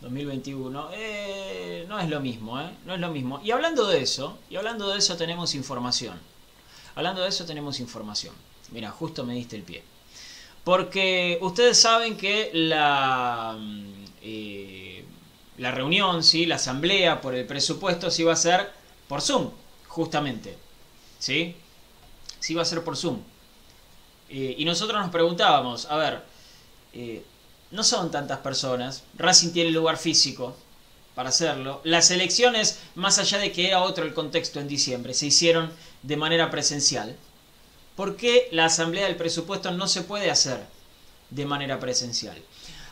[0.01, 0.90] 2021.
[0.92, 2.61] Eh, no es lo mismo.
[2.84, 3.40] No es lo mismo.
[3.42, 6.20] Y hablando de eso, y hablando de eso tenemos información.
[6.95, 8.34] Hablando de eso tenemos información.
[8.70, 9.82] Mira, justo me diste el pie.
[10.64, 14.05] Porque ustedes saben que la, mm,
[15.59, 16.47] la reunión, ¿sí?
[16.47, 18.70] la asamblea por el presupuesto sí va a ser
[19.09, 19.51] por Zoom,
[19.88, 20.57] justamente.
[21.18, 21.57] ¿Sí?
[22.45, 23.20] Sí va a ser por Zoom.
[24.28, 26.22] Eh, y nosotros nos preguntábamos, a ver,
[26.92, 27.24] eh,
[27.70, 30.55] no son tantas personas, Racing tiene lugar físico
[31.14, 31.80] para hacerlo.
[31.84, 35.72] Las elecciones, más allá de que era otro el contexto en diciembre, se hicieron
[36.03, 37.16] de manera presencial.
[37.97, 40.66] ¿Por qué la asamblea del presupuesto no se puede hacer
[41.30, 42.36] de manera presencial?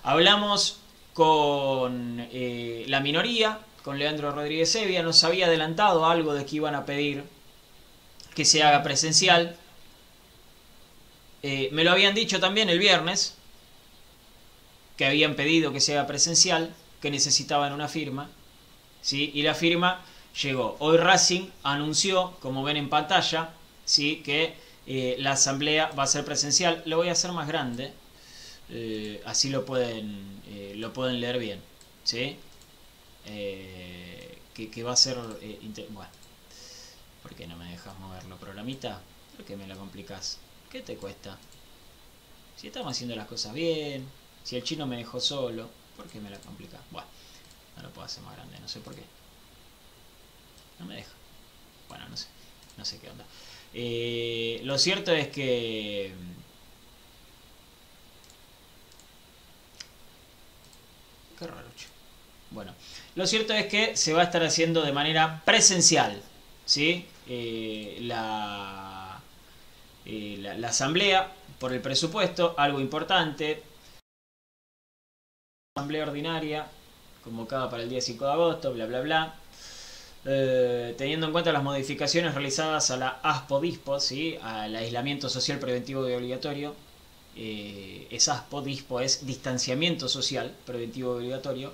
[0.03, 0.79] Hablamos
[1.13, 6.75] con eh, la minoría, con Leandro Rodríguez Evia, nos había adelantado algo de que iban
[6.75, 7.25] a pedir
[8.35, 9.57] que se haga presencial.
[11.43, 13.35] Eh, me lo habían dicho también el viernes,
[14.97, 18.31] que habían pedido que se haga presencial, que necesitaban una firma,
[19.01, 19.33] ¿sí?
[19.35, 20.05] y la firma
[20.41, 20.77] llegó.
[20.79, 23.51] Hoy Racing anunció, como ven en pantalla,
[23.85, 24.23] ¿sí?
[24.25, 24.55] que
[24.87, 26.83] eh, la asamblea va a ser presencial.
[26.87, 27.93] Lo voy a hacer más grande,
[28.71, 30.41] eh, así lo pueden,
[30.77, 31.61] lo pueden leer bien.
[32.05, 32.37] ¿sí?
[33.25, 35.17] Que, va a ser...
[35.17, 36.11] bueno,
[37.23, 39.01] ¿por qué no me dejas moverlo, programita?
[39.37, 40.39] ¿Por qué me lo complicás?
[40.71, 41.37] ¿Qué te cuesta?
[42.57, 44.09] Si estamos haciendo las cosas bien,
[44.45, 46.81] si el chino me dejó solo, ¿por qué me la complicás?
[46.91, 47.09] Bueno,
[47.77, 49.03] no lo puedo hacer más grande, no sé por qué.
[50.79, 51.11] No me deja.
[51.89, 52.29] Bueno, no sé,
[52.77, 53.25] no sé qué onda.
[53.75, 56.15] Eh, lo cierto es que...
[61.39, 61.69] Qué raro.
[62.51, 62.75] Bueno,
[63.15, 66.23] lo cierto es que se va a estar haciendo de manera presencial,
[66.67, 67.07] ¿sí?
[67.29, 69.21] Eh, la,
[70.05, 73.63] eh, la, asamblea por el presupuesto, algo importante.
[75.77, 76.67] Asamblea ordinaria
[77.23, 79.35] convocada para el día 5 de agosto, bla, bla, bla.
[80.25, 84.37] Eh, teniendo en cuenta las modificaciones realizadas a la ASPO-DISPO, ¿sí?
[84.43, 86.75] al aislamiento social preventivo y obligatorio,
[87.35, 91.73] es ASPO-DISPO, es distanciamiento social preventivo y obligatorio,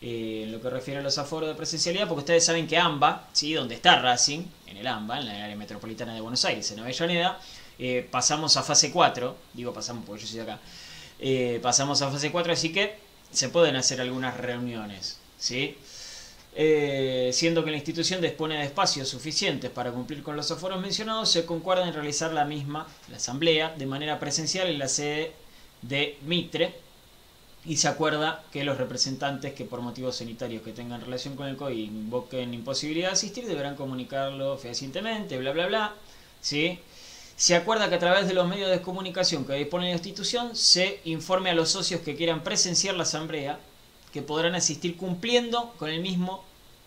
[0.00, 3.28] eh, en lo que refiere a los aforos de presencialidad, porque ustedes saben que AMBA,
[3.32, 3.52] ¿sí?
[3.52, 7.40] donde está Racing, en el AMBA, en la área metropolitana de Buenos Aires, en Avellaneda,
[7.80, 10.60] eh, pasamos a fase 4, digo pasamos porque yo soy acá,
[11.18, 12.96] eh, pasamos a fase 4, así que
[13.32, 15.76] se pueden hacer algunas reuniones, ¿sí?
[17.32, 21.44] Siendo que la institución dispone de espacios suficientes para cumplir con los aforos mencionados, se
[21.46, 25.32] concuerda en realizar la misma, la asamblea, de manera presencial en la sede
[25.82, 26.87] de Mitre,
[27.64, 31.56] y se acuerda que los representantes que por motivos sanitarios que tengan relación con el
[31.56, 35.94] COVID invoquen imposibilidad de asistir deberán comunicarlo fehacientemente, bla bla bla,
[36.40, 36.78] ¿sí?
[37.36, 41.00] Se acuerda que a través de los medios de comunicación que dispone la institución se
[41.04, 43.60] informe a los socios que quieran presenciar la asamblea
[44.12, 46.44] que podrán asistir cumpliendo con el mismo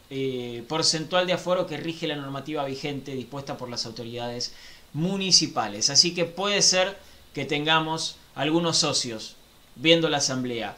[0.10, 4.54] eh, porcentual de aforo que rige la normativa vigente dispuesta por las autoridades
[4.94, 5.90] municipales.
[5.90, 6.98] Así que puede ser
[7.34, 9.38] que tengamos algunos socios
[9.76, 10.76] viendo la asamblea.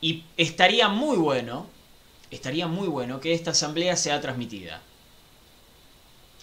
[0.00, 1.66] Y estaría muy bueno,
[2.30, 4.82] estaría muy bueno que esta asamblea sea transmitida.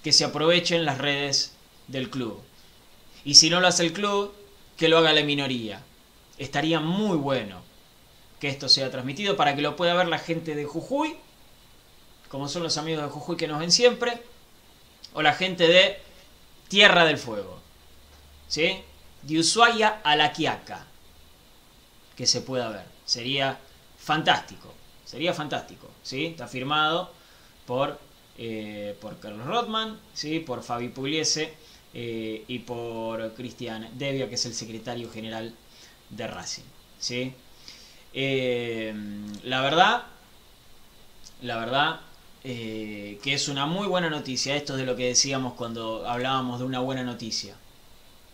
[0.04, 1.54] Que se aprovechen las redes
[1.88, 2.41] del club.
[3.26, 4.34] Y si no lo hace el club,
[4.78, 5.82] que lo haga la minoría.
[6.38, 7.62] Estaría muy bueno
[8.39, 11.18] que esto sea transmitido para que lo pueda ver la gente de Jujuy,
[12.30, 14.22] como son los amigos de Jujuy que nos ven siempre,
[15.14, 16.00] o la gente de
[16.70, 17.60] Tierra del Fuego.
[18.47, 18.82] ¿Sí?
[19.24, 20.88] De Ushuaia a La Quiaca.
[22.20, 22.84] Que se pueda ver.
[23.06, 23.58] Sería
[23.98, 24.74] fantástico.
[25.06, 25.90] Sería fantástico.
[26.04, 26.26] ¿Sí?
[26.26, 27.14] Está firmado
[27.66, 27.98] por,
[28.38, 30.42] eh, por Carlos Rothman, ¿sí?
[30.42, 31.54] por Fabi Pugliese
[31.94, 35.56] eh, y por Cristian Devia, que es el secretario general
[36.10, 36.66] de Racing.
[37.00, 37.34] ¿sí?
[38.14, 38.94] Eh,
[39.44, 40.04] la verdad,
[41.42, 42.02] la verdad
[42.44, 44.58] que es una muy buena noticia.
[44.58, 47.56] Esto es de lo que decíamos cuando hablábamos de una buena noticia.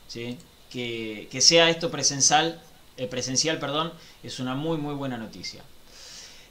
[0.08, 0.40] ¿sí?
[0.72, 2.62] Que, sea esto presencial,
[3.10, 3.94] presencial perdón,
[4.24, 5.64] es una muy muy buena noticia.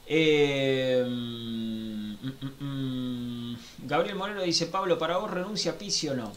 [0.07, 1.05] Mm,
[2.13, 6.31] mm, mm, Gabriel Moreno dice, Pablo, ¿para vos renuncia Pisi o no?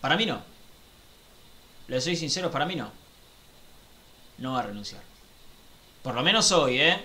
[0.00, 0.42] Para mí no.
[1.88, 2.90] Le soy sincero, para mí no.
[4.38, 5.02] No va a renunciar.
[6.02, 7.00] Por lo menos hoy, ¿eh?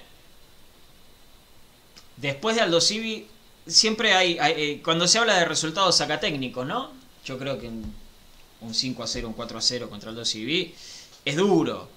[2.18, 3.28] Después de Aldo Civi,
[3.68, 6.92] siempre hay, eh, Cuando se habla de resultados sacatécnicos, ¿no?
[7.26, 10.74] Yo creo que un, 5 a 0, un 4 a 0 contra Aldo Civi
[11.28, 11.90] es duro.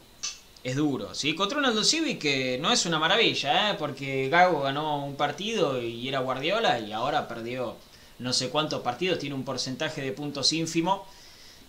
[0.65, 1.37] Es duro, ¿sí?
[1.37, 3.77] Contra un Aldo Civi que no es una maravilla, ¿eh?
[3.79, 7.77] Porque Gago ganó un partido y era Guardiola y ahora perdió
[8.19, 11.07] no sé cuántos partidos, tiene un porcentaje de puntos ínfimo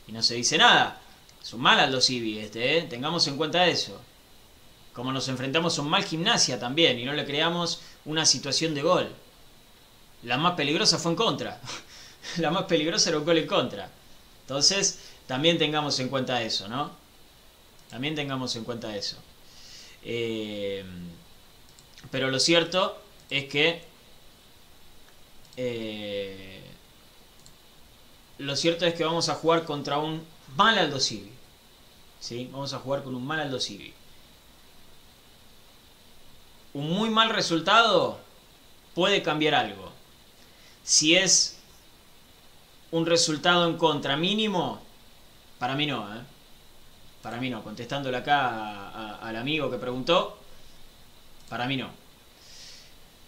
[0.07, 0.99] y no se dice nada.
[1.39, 2.81] Es un mal Aldo Civi este, ¿eh?
[2.83, 4.01] tengamos en cuenta eso.
[4.93, 8.81] Como nos enfrentamos a un mal gimnasia también y no le creamos una situación de
[8.81, 9.09] gol.
[10.23, 11.61] La más peligrosa fue en contra.
[12.37, 13.87] La más peligrosa era un gol en contra.
[14.41, 17.00] Entonces, también tengamos en cuenta eso, ¿no?
[17.91, 19.17] También tengamos en cuenta eso.
[20.03, 20.83] Eh,
[22.09, 23.83] pero lo cierto es que
[25.57, 26.61] eh,
[28.39, 30.25] lo cierto es que vamos a jugar contra un
[30.55, 31.31] mal Aldo Civi.
[32.19, 32.49] ¿sí?
[32.51, 33.93] Vamos a jugar con un mal Aldo Civi.
[36.73, 38.19] Un muy mal resultado
[38.95, 39.91] puede cambiar algo.
[40.83, 41.59] Si es
[42.89, 44.81] un resultado en contra mínimo,
[45.59, 46.15] para mí no.
[46.15, 46.21] ¿eh?
[47.21, 47.63] Para mí no.
[47.63, 50.37] Contestándole acá al amigo que preguntó,
[51.49, 51.89] para mí no.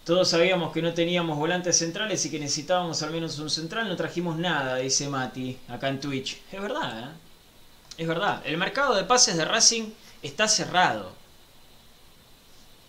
[0.05, 3.87] Todos sabíamos que no teníamos volantes centrales y que necesitábamos al menos un central.
[3.87, 6.41] No trajimos nada, dice Mati, acá en Twitch.
[6.51, 7.11] Es verdad, ¿eh?
[7.97, 8.41] Es verdad.
[8.45, 9.91] El mercado de pases de Racing
[10.21, 11.13] está cerrado.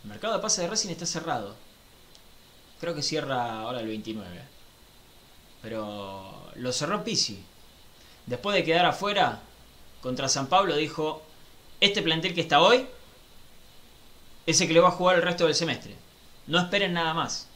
[0.02, 1.54] El mercado de pases de Racing está cerrado.
[2.80, 4.26] Creo que cierra ahora el 29.
[5.62, 7.44] Pero lo cerró Pisi.
[8.26, 9.40] Después de quedar afuera
[10.04, 11.22] contra San Pablo, dijo:
[11.80, 12.86] Este plantel que está hoy
[14.44, 15.96] es el que le va a jugar el resto del semestre.
[16.46, 17.48] No esperen nada más.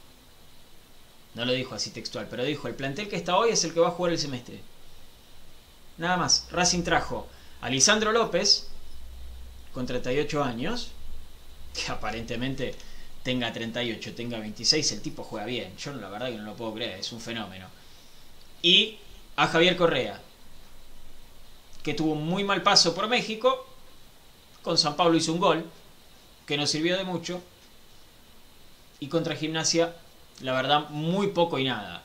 [1.35, 3.79] No lo dijo así textual, pero dijo, el plantel que está hoy es el que
[3.79, 4.61] va a jugar el semestre.
[5.99, 6.47] Nada más.
[6.49, 7.27] Racing trajo
[7.61, 8.67] a Lisandro López,
[9.71, 10.89] con 38 años,
[11.75, 12.73] que aparentemente
[13.21, 15.77] tenga 38, tenga 26, el tipo juega bien.
[15.77, 17.67] Yo la verdad que no lo puedo creer, es un fenómeno.
[18.63, 18.97] Y
[19.35, 20.19] a Javier Correa,
[21.89, 23.65] que tuvo un muy mal paso por México,
[24.61, 25.65] con San Pablo hizo un gol,
[26.45, 27.41] que nos sirvió de mucho,
[28.99, 29.95] y contra Gimnasia,
[30.41, 32.03] la verdad, muy poco y nada.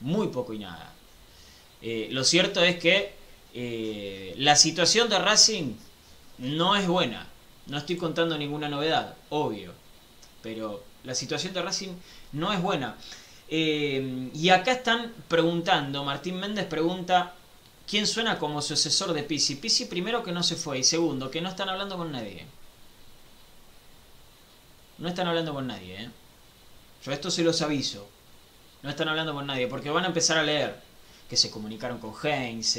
[0.00, 0.92] Muy poco y nada.
[1.80, 3.14] Eh, lo cierto es que
[3.54, 5.72] eh, la situación de Racing
[6.36, 7.26] no es buena.
[7.66, 9.72] No estoy contando ninguna novedad, obvio.
[10.42, 11.94] Pero la situación de Racing
[12.32, 12.96] no es buena.
[13.48, 17.34] Eh, y acá están preguntando, Martín Méndez pregunta,
[17.88, 19.56] ¿quién suena como sucesor de Pisi?
[19.56, 22.46] Pisi primero que no se fue y segundo que no están hablando con nadie.
[24.98, 26.10] No están hablando con nadie, ¿eh?
[27.04, 28.08] Yo esto se los aviso.
[28.82, 30.80] No están hablando con nadie, porque van a empezar a leer
[31.28, 32.78] que se comunicaron con Heinz,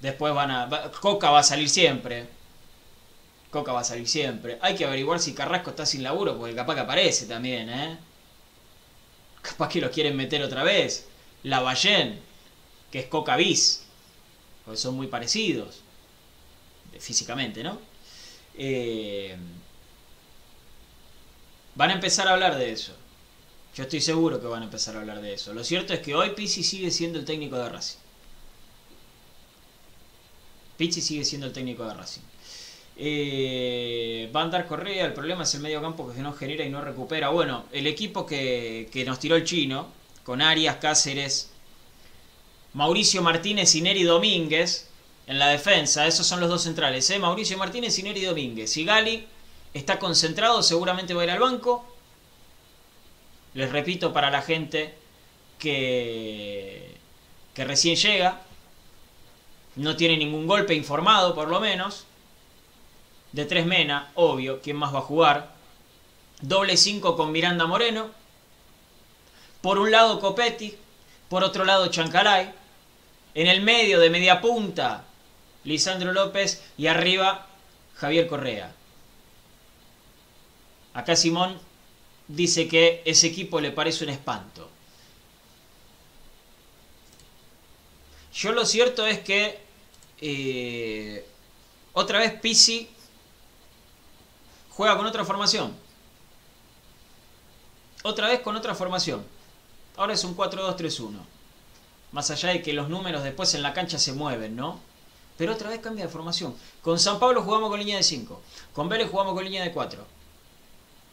[0.00, 0.90] después van a...
[1.00, 2.26] Coca va a salir siempre.
[3.50, 4.58] Coca va a salir siempre.
[4.62, 7.98] Hay que averiguar si Carrasco está sin laburo, porque capaz que aparece también, ¿eh?
[9.42, 11.06] Capaz que lo quieren meter otra vez.
[11.42, 12.20] La Ballén,
[12.90, 13.83] que es Coca Bis,
[14.64, 15.82] porque son muy parecidos
[16.98, 17.78] físicamente, ¿no?
[18.56, 19.36] Eh,
[21.74, 22.92] van a empezar a hablar de eso.
[23.74, 25.52] Yo estoy seguro que van a empezar a hablar de eso.
[25.52, 27.98] Lo cierto es que hoy Pizzi sigue siendo el técnico de Racing.
[30.76, 32.22] Pizzi sigue siendo el técnico de Racing.
[32.96, 36.70] Eh, va a andar Correa, el problema es el medio campo que no genera y
[36.70, 37.30] no recupera.
[37.30, 39.88] Bueno, el equipo que, que nos tiró el chino,
[40.22, 41.50] con Arias, Cáceres,
[42.74, 44.90] Mauricio Martínez y Neri Domínguez
[45.26, 47.18] en la defensa, esos son los dos centrales, ¿eh?
[47.18, 48.76] Mauricio Martínez y Neri Domínguez.
[48.76, 49.26] Y Gali
[49.72, 51.86] está concentrado, seguramente va a ir al banco.
[53.54, 54.94] Les repito para la gente
[55.58, 56.96] que,
[57.54, 58.42] que recién llega,
[59.76, 62.06] no tiene ningún golpe informado por lo menos.
[63.32, 65.54] De tres Mena, obvio, ¿quién más va a jugar?
[66.40, 68.10] Doble 5 con Miranda Moreno.
[69.60, 70.76] Por un lado Copetti,
[71.28, 72.63] por otro lado Chancalay.
[73.34, 75.04] En el medio de media punta,
[75.64, 77.46] Lisandro López y arriba
[77.96, 78.72] Javier Correa.
[80.94, 81.58] Acá Simón
[82.28, 84.70] dice que ese equipo le parece un espanto.
[88.32, 89.60] Yo lo cierto es que
[90.20, 91.26] eh,
[91.92, 92.88] otra vez Pisi
[94.70, 95.74] juega con otra formación.
[98.02, 99.24] Otra vez con otra formación.
[99.96, 101.33] Ahora es un 4-2-3-1.
[102.14, 104.78] Más allá de que los números después en la cancha se mueven, ¿no?
[105.36, 106.54] Pero otra vez cambia de formación.
[106.80, 108.40] Con San Pablo jugamos con línea de 5.
[108.72, 110.06] Con Vélez jugamos con línea de 4.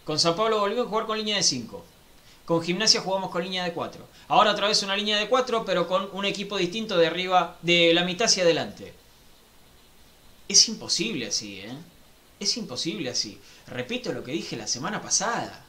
[0.05, 1.83] Con San Pablo volvimos a jugar con línea de 5.
[2.45, 4.05] Con Gimnasia jugamos con línea de 4.
[4.27, 7.95] Ahora otra vez una línea de 4, pero con un equipo distinto de arriba, de
[7.95, 8.93] la mitad hacia adelante.
[10.47, 11.75] Es imposible así, ¿eh?
[12.39, 13.41] Es imposible así.
[13.65, 15.65] Repito lo que dije la semana pasada.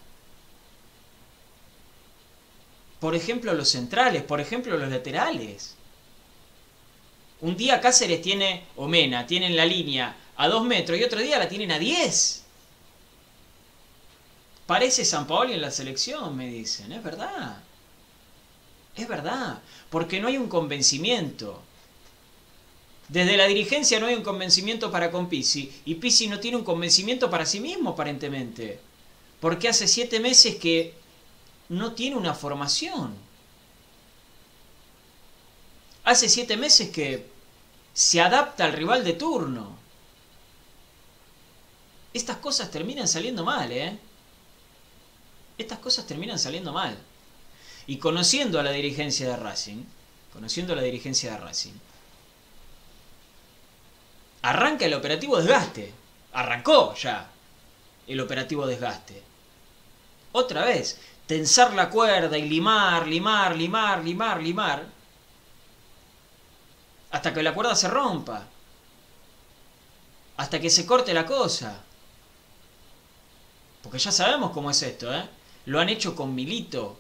[3.03, 5.74] Por ejemplo, los centrales, por ejemplo, los laterales.
[7.40, 11.36] Un día Cáceres tiene, o Mena, tienen la línea a 2 metros y otro día
[11.36, 12.44] la tienen a 10.
[14.68, 16.92] Parece San Paolo en la selección, me dicen.
[16.92, 17.61] Es verdad.
[18.94, 19.61] Es verdad.
[19.90, 21.61] Porque no hay un convencimiento.
[23.09, 25.72] Desde la dirigencia no hay un convencimiento para con Pisi.
[25.86, 28.78] Y Pisi no tiene un convencimiento para sí mismo, aparentemente.
[29.40, 31.01] Porque hace siete meses que
[31.72, 33.14] no tiene una formación.
[36.04, 37.26] Hace siete meses que
[37.94, 39.74] se adapta al rival de turno.
[42.12, 43.98] Estas cosas terminan saliendo mal, ¿eh?
[45.56, 46.98] Estas cosas terminan saliendo mal.
[47.86, 49.82] Y conociendo a la dirigencia de Racing,
[50.30, 51.72] conociendo a la dirigencia de Racing,
[54.42, 55.94] arranca el operativo desgaste.
[56.34, 57.30] Arrancó ya
[58.06, 59.22] el operativo desgaste.
[60.32, 60.98] Otra vez,
[61.33, 64.87] tensar la cuerda y limar, limar, limar, limar, limar,
[67.11, 68.46] hasta que la cuerda se rompa,
[70.37, 71.83] hasta que se corte la cosa.
[73.83, 75.26] Porque ya sabemos cómo es esto, ¿eh?
[75.64, 76.99] Lo han hecho con Milito,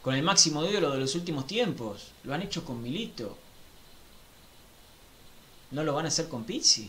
[0.00, 2.12] con el máximo ídolo de los últimos tiempos.
[2.22, 3.36] Lo han hecho con Milito.
[5.72, 6.88] ¿No lo van a hacer con Pizzi?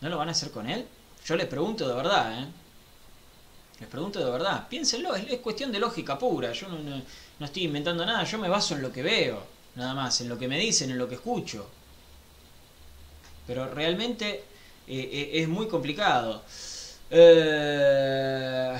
[0.00, 0.88] ¿No lo van a hacer con él?
[1.26, 2.48] Yo les pregunto de verdad, ¿eh?
[3.80, 4.68] Les pregunto de verdad.
[4.68, 6.52] Piénsenlo, es, cuestión de lógica pura.
[6.52, 9.42] Yo no, no, estoy inventando nada, yo me baso en lo que veo,
[9.76, 11.66] nada más, en lo que me dicen, en lo que escucho.
[13.46, 14.44] Pero realmente
[14.86, 16.42] eh, eh, es muy complicado.
[17.10, 18.76] Eh,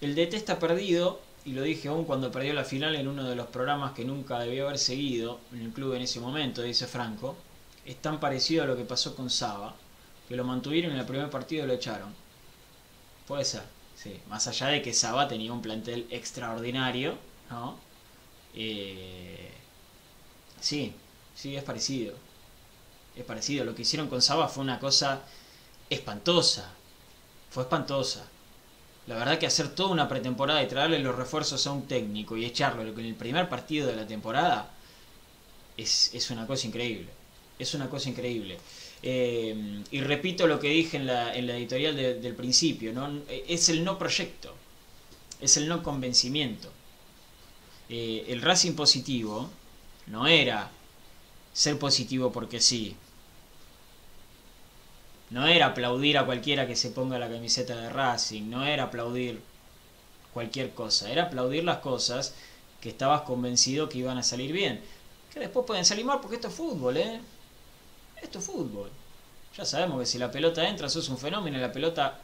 [0.00, 3.36] el DT está perdido, y lo dije aún cuando perdió la final en uno de
[3.36, 7.36] los programas que nunca debió haber seguido en el club en ese momento, dice Franco.
[7.84, 9.74] Es tan parecido a lo que pasó con Saba,
[10.28, 12.14] que lo mantuvieron en el primer partido lo echaron.
[13.26, 13.62] Puede ser,
[13.96, 14.20] sí.
[14.28, 17.16] Más allá de que Saba tenía un plantel extraordinario,
[17.50, 17.78] ¿no?
[18.54, 19.50] Eh,
[20.60, 20.94] sí,
[21.34, 22.14] sí, es parecido
[23.20, 23.64] es parecido.
[23.64, 25.22] Lo que hicieron con Saba fue una cosa
[25.90, 26.70] espantosa.
[27.50, 28.26] Fue espantosa.
[29.06, 32.44] La verdad que hacer toda una pretemporada y traerle los refuerzos a un técnico y
[32.44, 34.70] echarlo en el primer partido de la temporada
[35.76, 37.08] es, una cosa increíble.
[37.58, 38.58] Es una cosa increíble.
[39.02, 43.22] Eh, y repito lo que dije en la, en la editorial del principio, ¿no?
[43.28, 44.54] es el no proyecto,
[45.40, 46.70] es el no convencimiento.
[47.88, 49.50] Eh, el Racing positivo
[50.06, 50.70] no era
[51.52, 52.96] ser positivo porque sí,
[55.30, 59.40] no era aplaudir a cualquiera que se ponga la camiseta de Racing, no era aplaudir
[60.32, 62.34] cualquier cosa, era aplaudir las cosas
[62.80, 64.80] que estabas convencido que iban a salir bien.
[65.32, 67.20] que después pueden salir mal porque esto es fútbol, ¿eh?
[68.22, 68.90] Esto es fútbol.
[69.56, 72.20] Ya sabemos que si la pelota entra, sos un fenómeno, la pelota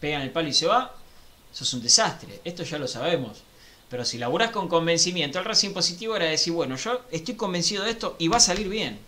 [0.00, 0.94] pega en el palo y se va,
[1.52, 2.40] sos un desastre.
[2.44, 3.42] Esto ya lo sabemos.
[3.90, 7.90] Pero si laburás con convencimiento, el Racing positivo era decir, bueno, yo estoy convencido de
[7.90, 8.98] esto y va a salir bien.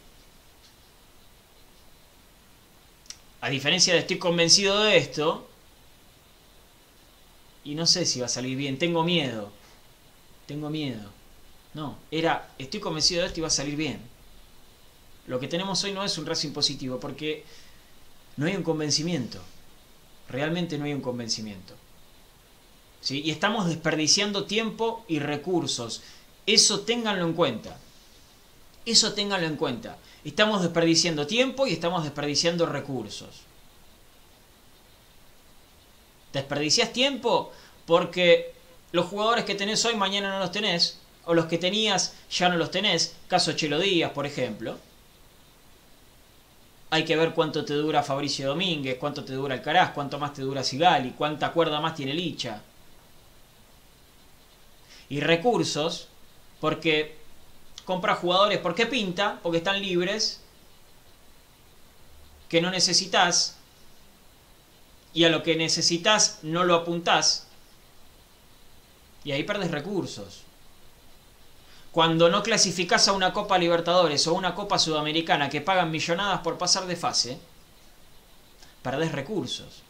[3.43, 5.47] A diferencia de estoy convencido de esto,
[7.65, 9.51] y no sé si va a salir bien, tengo miedo.
[10.47, 11.11] Tengo miedo.
[11.75, 14.01] No, era estoy convencido de esto y va a salir bien.
[15.31, 17.45] Lo que tenemos hoy no es un Racing positivo porque
[18.37, 19.39] no hay un convencimiento.
[20.29, 21.73] Realmente no hay un convencimiento.
[23.01, 23.23] ¿Sí?
[23.25, 26.03] Y estamos desperdiciando tiempo y recursos.
[26.47, 27.79] Eso ténganlo en cuenta.
[28.85, 29.99] Eso ténganlo en cuenta.
[30.25, 33.43] Estamos desperdiciando tiempo y estamos desperdiciando recursos.
[36.33, 37.53] Desperdicias tiempo
[37.87, 38.53] porque
[38.91, 40.99] los jugadores que tenés hoy mañana no los tenés.
[41.25, 43.15] O los que tenías ya no los tenés.
[43.29, 44.90] Caso Chelo Díaz, por ejemplo.
[46.91, 50.43] Hay que ver cuánto te dura Fabricio Domínguez, cuánto te dura Alcaraz, cuánto más te
[50.43, 52.63] dura Sigali, cuánta cuerda más tiene Licha.
[55.09, 56.09] Y recursos,
[56.61, 57.17] porque
[57.85, 60.41] compra jugadores porque pinta, porque están libres,
[62.49, 63.57] que no necesitas,
[65.15, 67.47] y a lo que necesitas no lo apuntás,
[69.25, 70.43] y ahí perdes recursos.
[71.93, 76.57] Cuando no clasificás a una Copa Libertadores o una Copa Sudamericana que pagan millonadas por
[76.57, 77.39] pasar de fase,
[78.83, 79.83] perdés recursos.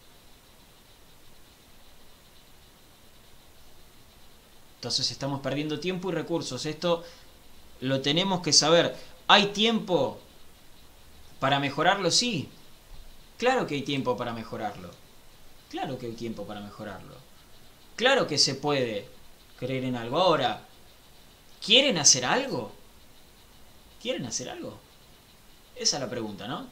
[4.77, 6.65] Entonces estamos perdiendo tiempo y recursos.
[6.65, 7.05] Esto
[7.81, 8.97] lo tenemos que saber.
[9.29, 10.19] ¿Hay tiempo
[11.39, 12.11] para mejorarlo?
[12.11, 12.49] Sí.
[13.37, 14.91] Claro que hay tiempo para mejorarlo.
[15.69, 17.15] Claro que hay tiempo para mejorarlo.
[17.95, 19.07] Claro que se puede
[19.59, 20.19] creer en algo.
[20.19, 20.63] Ahora,
[21.65, 22.73] ¿Quieren hacer algo?
[24.01, 24.79] ¿Quieren hacer algo?
[25.77, 26.67] Esa es la pregunta, ¿no?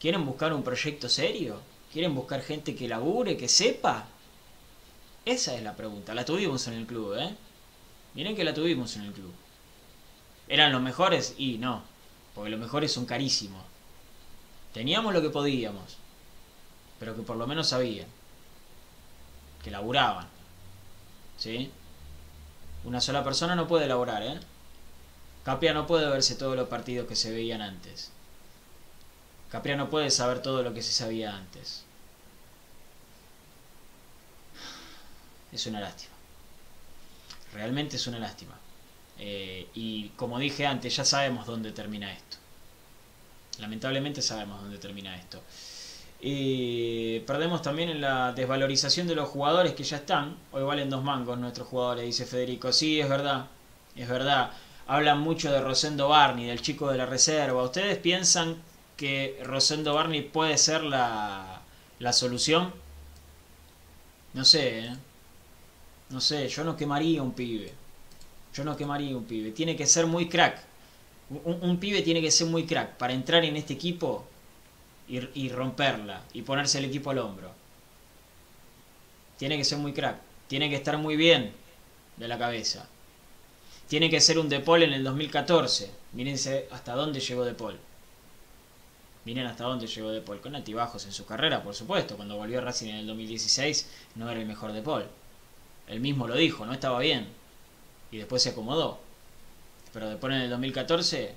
[0.00, 1.60] ¿Quieren buscar un proyecto serio?
[1.92, 4.06] ¿Quieren buscar gente que labure, que sepa?
[5.24, 6.14] Esa es la pregunta.
[6.14, 7.36] La tuvimos en el club, ¿eh?
[8.14, 9.32] Miren que la tuvimos en el club.
[10.48, 11.34] ¿Eran los mejores?
[11.36, 11.82] Y no,
[12.34, 13.62] porque los mejores son carísimos.
[14.72, 15.96] Teníamos lo que podíamos,
[16.98, 18.06] pero que por lo menos sabían.
[19.62, 20.26] Que laburaban.
[21.38, 21.70] ¿Sí?
[22.84, 24.40] Una sola persona no puede elaborar, ¿eh?
[25.44, 28.10] Capria no puede verse todos los partidos que se veían antes.
[29.50, 31.84] Capria no puede saber todo lo que se sabía antes.
[35.52, 36.14] Es una lástima.
[37.52, 38.54] Realmente es una lástima.
[39.18, 42.36] Eh, y como dije antes, ya sabemos dónde termina esto.
[43.58, 45.42] Lamentablemente sabemos dónde termina esto.
[46.22, 50.36] Y perdemos también en la desvalorización de los jugadores que ya están.
[50.52, 52.72] Hoy valen dos mangos nuestros jugadores, dice Federico.
[52.72, 53.46] Sí, es verdad,
[53.96, 54.50] es verdad.
[54.86, 57.62] Hablan mucho de Rosendo Barney, del chico de la reserva.
[57.62, 58.56] ¿Ustedes piensan
[58.96, 61.62] que Rosendo Barney puede ser la,
[61.98, 62.74] la solución?
[64.34, 64.96] No sé, ¿eh?
[66.10, 67.72] No sé, yo no quemaría un pibe.
[68.52, 69.52] Yo no quemaría un pibe.
[69.52, 70.60] Tiene que ser muy crack.
[71.44, 74.26] un pibe tiene que ser muy crack para entrar en este equipo
[75.10, 77.50] y, romperla y ponerse el equipo al hombro.
[79.38, 80.16] Tiene que ser muy crack,
[80.46, 81.52] tiene que estar muy bien
[82.16, 82.88] de la cabeza.
[83.88, 85.90] Tiene que ser un De Paul en el 2014.
[86.12, 87.76] Mírense hasta dónde llegó De Paul.
[89.24, 90.40] Miren hasta dónde llegó De Paul.
[90.40, 92.16] Con altibajos en su carrera, por supuesto.
[92.16, 95.06] Cuando volvió a Racing en el 2016 no era el mejor De Paul.
[95.88, 97.26] Él mismo lo dijo, no estaba bien.
[98.12, 99.00] Y después se acomodó.
[99.92, 101.34] Pero De Paul en el 2014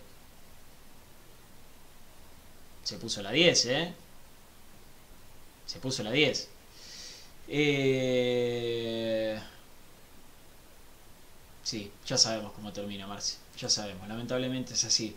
[2.84, 3.94] se puso la 10, ¿eh?
[5.66, 6.50] Se puso la 10.
[7.48, 9.40] Eh...
[11.64, 13.38] Sí, ya sabemos cómo termina Marce.
[13.58, 15.16] Ya sabemos, lamentablemente es así.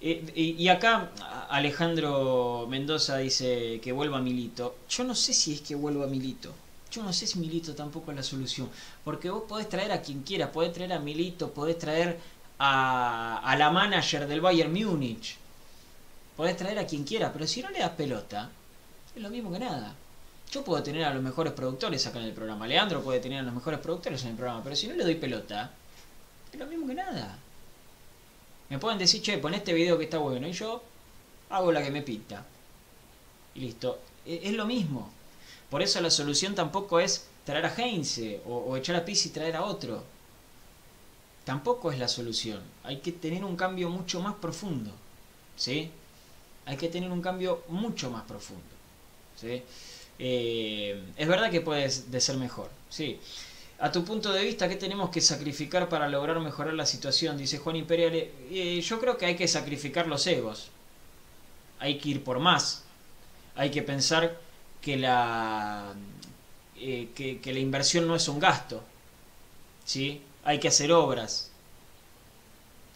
[0.00, 1.10] Eh, y, acá
[1.50, 4.76] Alejandro Mendoza dice que vuelva Milito.
[4.88, 6.54] Yo no sé si es que vuelva Milito.
[6.92, 8.70] Yo no sé si Milito tampoco es la solución.
[9.04, 10.52] Porque vos podés traer a quien quiera.
[10.52, 12.18] Podés traer a Milito, podés traer
[12.60, 15.36] a, a la manager del Bayern Múnich
[16.38, 18.48] podés traer a quien quiera, pero si no le das pelota,
[19.12, 19.92] es lo mismo que nada.
[20.52, 22.68] Yo puedo tener a los mejores productores acá en el programa.
[22.68, 25.16] Leandro puede tener a los mejores productores en el programa, pero si no le doy
[25.16, 25.72] pelota,
[26.52, 27.36] es lo mismo que nada.
[28.68, 30.80] Me pueden decir, che, pon este video que está bueno, y yo
[31.50, 32.46] hago la que me pinta.
[33.56, 33.98] Y listo.
[34.24, 35.10] E, es, lo mismo.
[35.68, 39.32] Por eso la solución tampoco es traer a Heinze o, o echar a Pizzi y
[39.32, 40.04] traer a otro.
[41.44, 42.62] Tampoco es la solución.
[42.84, 44.92] Hay que tener un cambio mucho más profundo.
[45.56, 45.90] ¿Sí?
[46.68, 48.62] Hay que tener un cambio mucho más profundo.
[49.36, 49.62] ¿sí?
[50.18, 53.18] Eh, es verdad que puede de ser mejor, sí.
[53.78, 57.38] a tu punto de vista, ¿qué tenemos que sacrificar para lograr mejorar la situación?
[57.38, 58.12] Dice Juan Imperial.
[58.14, 60.68] Eh, yo creo que hay que sacrificar los egos.
[61.78, 62.84] Hay que ir por más.
[63.54, 64.38] Hay que pensar
[64.82, 65.94] que la,
[66.76, 68.82] eh, que, la inversión no es un gasto.
[69.86, 70.20] ¿sí?
[70.44, 71.50] Hay que hacer obras.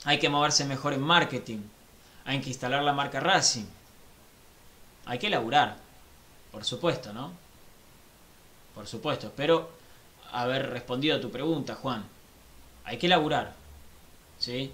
[0.04, 1.60] Hay que moverse mejor en marketing.
[2.24, 3.66] Hay que instalar la marca Racing.
[5.06, 5.76] Hay que laburar.
[6.50, 7.32] Por supuesto, ¿no?
[8.74, 9.32] Por supuesto.
[9.36, 9.70] Pero
[10.32, 12.04] haber respondido a tu pregunta, Juan.
[12.84, 13.54] Hay que laburar.
[14.38, 14.70] ¿sí?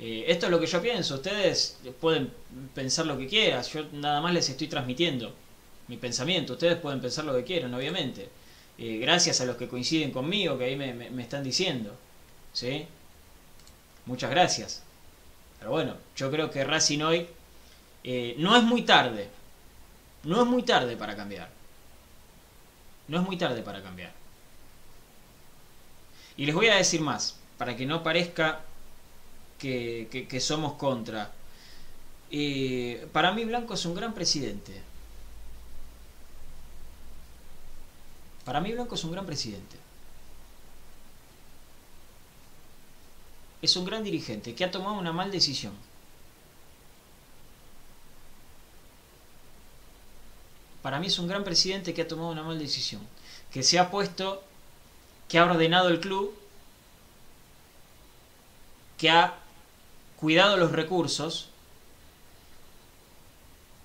[0.00, 1.16] Eh, esto es lo que yo pienso.
[1.16, 2.32] Ustedes pueden
[2.74, 3.62] pensar lo que quieran.
[3.64, 5.34] Yo nada más les estoy transmitiendo
[5.88, 6.54] mi pensamiento.
[6.54, 8.28] Ustedes pueden pensar lo que quieran, obviamente.
[8.78, 11.96] Eh, gracias a los que coinciden conmigo, que ahí me, están diciendo.
[12.52, 12.86] ¿sí?
[14.06, 14.82] Muchas gracias.
[15.58, 17.26] Pero bueno, yo creo que Racing hoy
[18.04, 19.28] eh, no es muy tarde.
[20.24, 21.48] No es muy tarde para cambiar.
[23.08, 24.12] No es muy tarde para cambiar.
[26.36, 28.60] Y les voy a decir más, para que no parezca
[29.58, 31.32] que, somos contra.
[32.30, 34.80] Eh, para mí Blanco es un gran presidente.
[38.44, 39.76] Para mí Blanco es un gran presidente.
[43.60, 45.72] Es un gran dirigente que ha tomado una mal decisión.
[50.82, 53.02] Para mí es un gran presidente que ha tomado una mal decisión.
[53.52, 54.42] Que se ha puesto
[55.28, 56.34] que ha ordenado el club,
[58.96, 59.34] que ha
[60.16, 61.48] cuidado los recursos,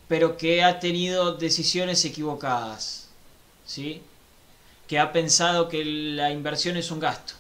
[0.08, 3.10] pero que ha tenido decisiones equivocadas,
[3.66, 4.02] ¿sí?
[4.88, 7.34] que ha pensado que la inversión es un gasto.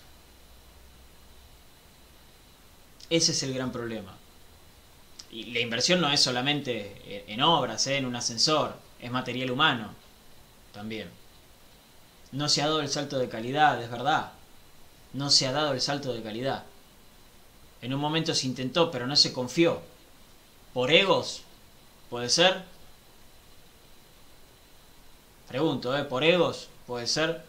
[3.13, 4.11] Ese es el gran problema.
[5.29, 7.97] Y la inversión no es solamente en obras, ¿eh?
[7.97, 9.93] en un ascensor, es material humano
[10.73, 11.11] también.
[12.31, 14.31] No se ha dado el salto de calidad, es verdad.
[15.13, 16.63] No se ha dado el salto de calidad.
[17.83, 19.81] En un momento se intentó, pero no se confió.
[20.73, 21.43] ¿Por egos?
[22.09, 22.63] ¿Puede ser?
[25.47, 26.03] Pregunto, ¿eh?
[26.03, 26.67] ¿Por egos?
[26.87, 27.43] ¿Puede ser?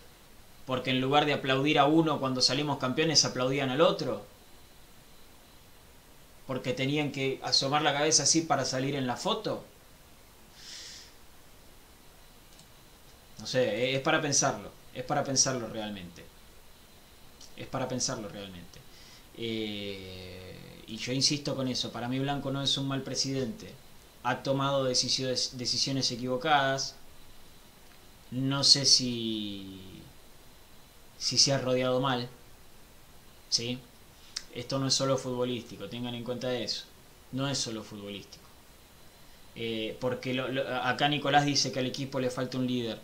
[0.66, 4.33] Porque en lugar de aplaudir a uno cuando salimos campeones, aplaudían al otro.
[6.46, 9.64] Porque tenían que asomar la cabeza así para salir en la foto.
[13.38, 14.70] No sé, es para pensarlo.
[14.94, 16.24] Es para pensarlo realmente.
[17.56, 18.80] Es para pensarlo realmente.
[19.36, 21.92] Eh, y yo insisto con eso.
[21.92, 23.72] Para mí Blanco no es un mal presidente.
[24.22, 26.94] Ha tomado decisiones, decisiones equivocadas.
[28.30, 30.02] No sé si,
[31.18, 32.28] si se ha rodeado mal.
[33.50, 33.78] ¿Sí?
[34.54, 36.84] Esto no es solo futbolístico, tengan en cuenta eso.
[37.32, 38.44] No es solo futbolístico.
[39.56, 40.40] Eh, porque
[40.82, 42.98] acá Nicolás dice que al equipo le falta un líder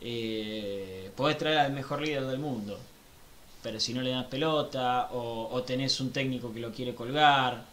[0.00, 2.78] eh, podés traer al mejor líder del mundo,
[3.62, 7.64] pero si no le das pelota o, tenés un técnico que lo quiere colgar,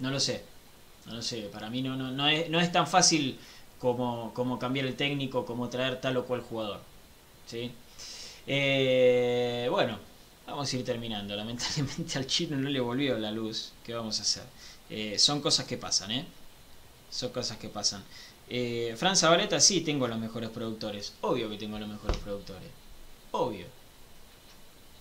[0.00, 0.44] no lo sé,
[1.06, 3.38] no lo sé, para mí no, no, no, es, no es tan fácil
[3.78, 6.80] como, como cambiar el técnico, como traer tal o cual jugador.
[7.46, 7.72] ¿sí?
[8.46, 9.98] Eh, bueno,
[10.50, 11.34] vamos a ir terminando.
[11.36, 13.72] Lamentablemente al chino no le volvió la luz.
[13.84, 14.44] ¿Qué vamos a hacer?
[14.90, 16.26] Eh, son cosas que pasan, ¿eh?
[17.10, 18.04] Son cosas que pasan.
[18.48, 21.14] Eh, Fran Zabaleta, sí, tengo los mejores productores.
[21.20, 22.68] Obvio que tengo los mejores productores.
[23.32, 23.66] Obvio.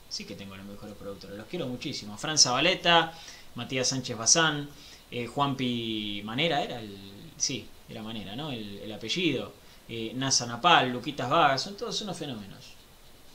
[0.07, 1.37] Sí que tengo los mejores productores.
[1.37, 2.17] Los quiero muchísimo.
[2.17, 3.13] Fran Zabaleta,
[3.55, 4.69] Matías Sánchez Bazán,
[5.11, 6.95] eh, Juanpi Manera, era el.
[7.37, 8.51] Sí, era Manera, ¿no?
[8.51, 9.53] El, apellido.
[9.87, 12.59] Eh, Nasa Napal, Luquitas Vagas, son todos unos fenómenos.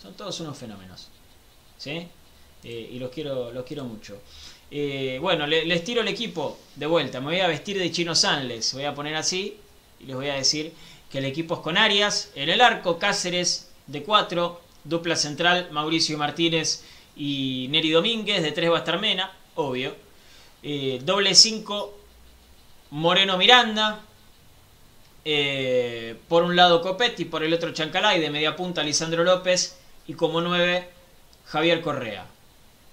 [0.01, 1.09] Son todos unos fenómenos.
[1.79, 2.09] ¿Sí?
[2.63, 4.21] Eh, y los quiero, los quiero mucho.
[5.21, 7.21] bueno, les tiro el equipo de vuelta.
[7.21, 8.73] Me voy a vestir de Chino Sanles.
[8.75, 9.59] Voy a poner así
[10.01, 10.73] y les voy a decir
[11.11, 16.19] que el equipo es con Arias, en el arco Cáceres de 4, dupla central Mauricio
[16.19, 16.83] Martínez
[17.17, 19.95] y Neri Domínguez, de 3 va a estar Mena, obvio.
[20.63, 21.99] Eh, doble 5
[22.91, 24.03] Moreno Miranda,
[25.25, 30.15] eh, por un lado Copetti, por el otro Chancalay, de media punta Lisandro López y
[30.15, 30.89] como 9
[31.47, 32.27] Javier Correa.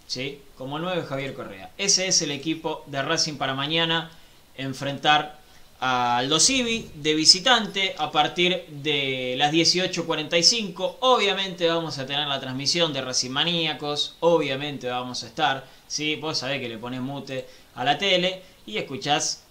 [0.07, 0.41] ¿Sí?
[0.57, 1.71] Como 9 Javier Correa.
[1.77, 4.11] Ese es el equipo de Racing para mañana
[4.55, 5.39] enfrentar
[5.79, 10.97] Aldo Civi de visitante a partir de las 18.45.
[10.99, 14.15] Obviamente vamos a tener la transmisión de Racing Maníacos.
[14.19, 15.65] Obviamente vamos a estar.
[15.87, 16.17] ¿sí?
[16.17, 19.43] Vos sabés que le pones mute a la tele y escuchás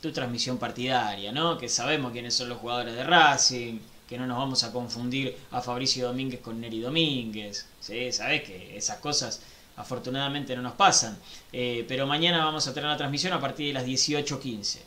[0.00, 1.58] tu transmisión partidaria, ¿no?
[1.58, 5.60] Que sabemos quiénes son los jugadores de Racing, que no nos vamos a confundir a
[5.60, 7.66] Fabricio Domínguez con Neri Domínguez.
[7.80, 8.12] ¿sí?
[8.12, 9.40] Sabés que esas cosas
[9.76, 11.16] afortunadamente no nos pasan.
[11.52, 14.78] Eh, pero mañana vamos a tener la transmisión a partir de las 18.15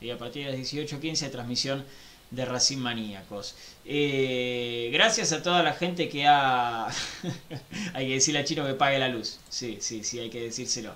[0.00, 1.84] y a partir de las 18.15 transmisión
[2.30, 3.54] de Racing Maníacos.
[3.84, 6.88] Eh, gracias a toda la gente que ha...
[7.94, 9.38] hay que decirle a Chino que pague la luz.
[9.48, 10.94] Sí, sí, sí, hay que decírselo.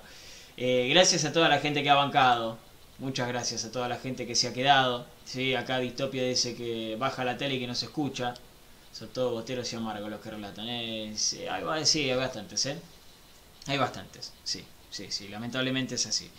[0.57, 2.57] Eh, gracias a toda la gente que ha bancado.
[2.99, 5.05] Muchas gracias a toda la gente que se ha quedado.
[5.25, 8.33] Sí, acá Distopia dice que baja la tele y que no se escucha.
[8.91, 10.67] Son todos boteros y amargos los que relatan.
[10.69, 12.77] Eh, sí, hay, hay bastantes, ¿eh?
[13.65, 16.29] Hay bastantes, sí, sí, sí, lamentablemente es así.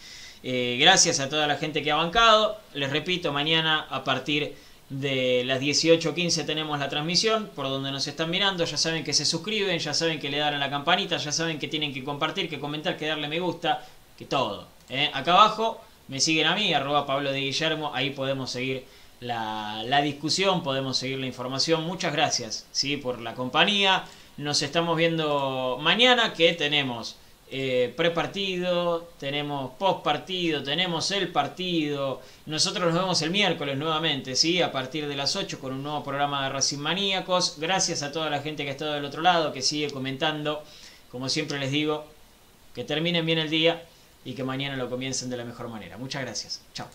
[0.42, 2.60] Eh, gracias a toda la gente que ha bancado.
[2.74, 4.54] Les repito, mañana a partir
[4.90, 8.64] de las 18.15 tenemos la transmisión por donde nos están mirando.
[8.64, 11.58] Ya saben que se suscriben, ya saben que le dan a la campanita, ya saben
[11.58, 13.84] que tienen que compartir, que comentar, que darle me gusta,
[14.16, 14.68] que todo.
[14.90, 15.10] ¿eh?
[15.14, 18.84] Acá abajo me siguen a mí, arroba Pablo de Guillermo, ahí podemos seguir
[19.20, 21.84] la, la, discusión, podemos seguir la información.
[21.84, 22.96] Muchas gracias ¿sí?
[22.96, 24.04] por la compañía.
[24.36, 27.16] Nos estamos viendo mañana que tenemos
[27.50, 32.20] eh, prepartido, tenemos post partido, tenemos el partido.
[32.46, 34.60] Nosotros nos vemos el miércoles nuevamente, ¿sí?
[34.60, 37.58] A partir de las 8 con un nuevo programa de Racing Maníacos.
[37.58, 40.64] Gracias a toda la gente que ha estado del otro lado, que sigue comentando.
[41.10, 42.06] Como siempre les digo,
[42.74, 43.84] que terminen bien el día
[44.24, 45.96] y que mañana lo comiencen de la mejor manera.
[45.98, 46.60] Muchas gracias.
[46.72, 46.88] Chao.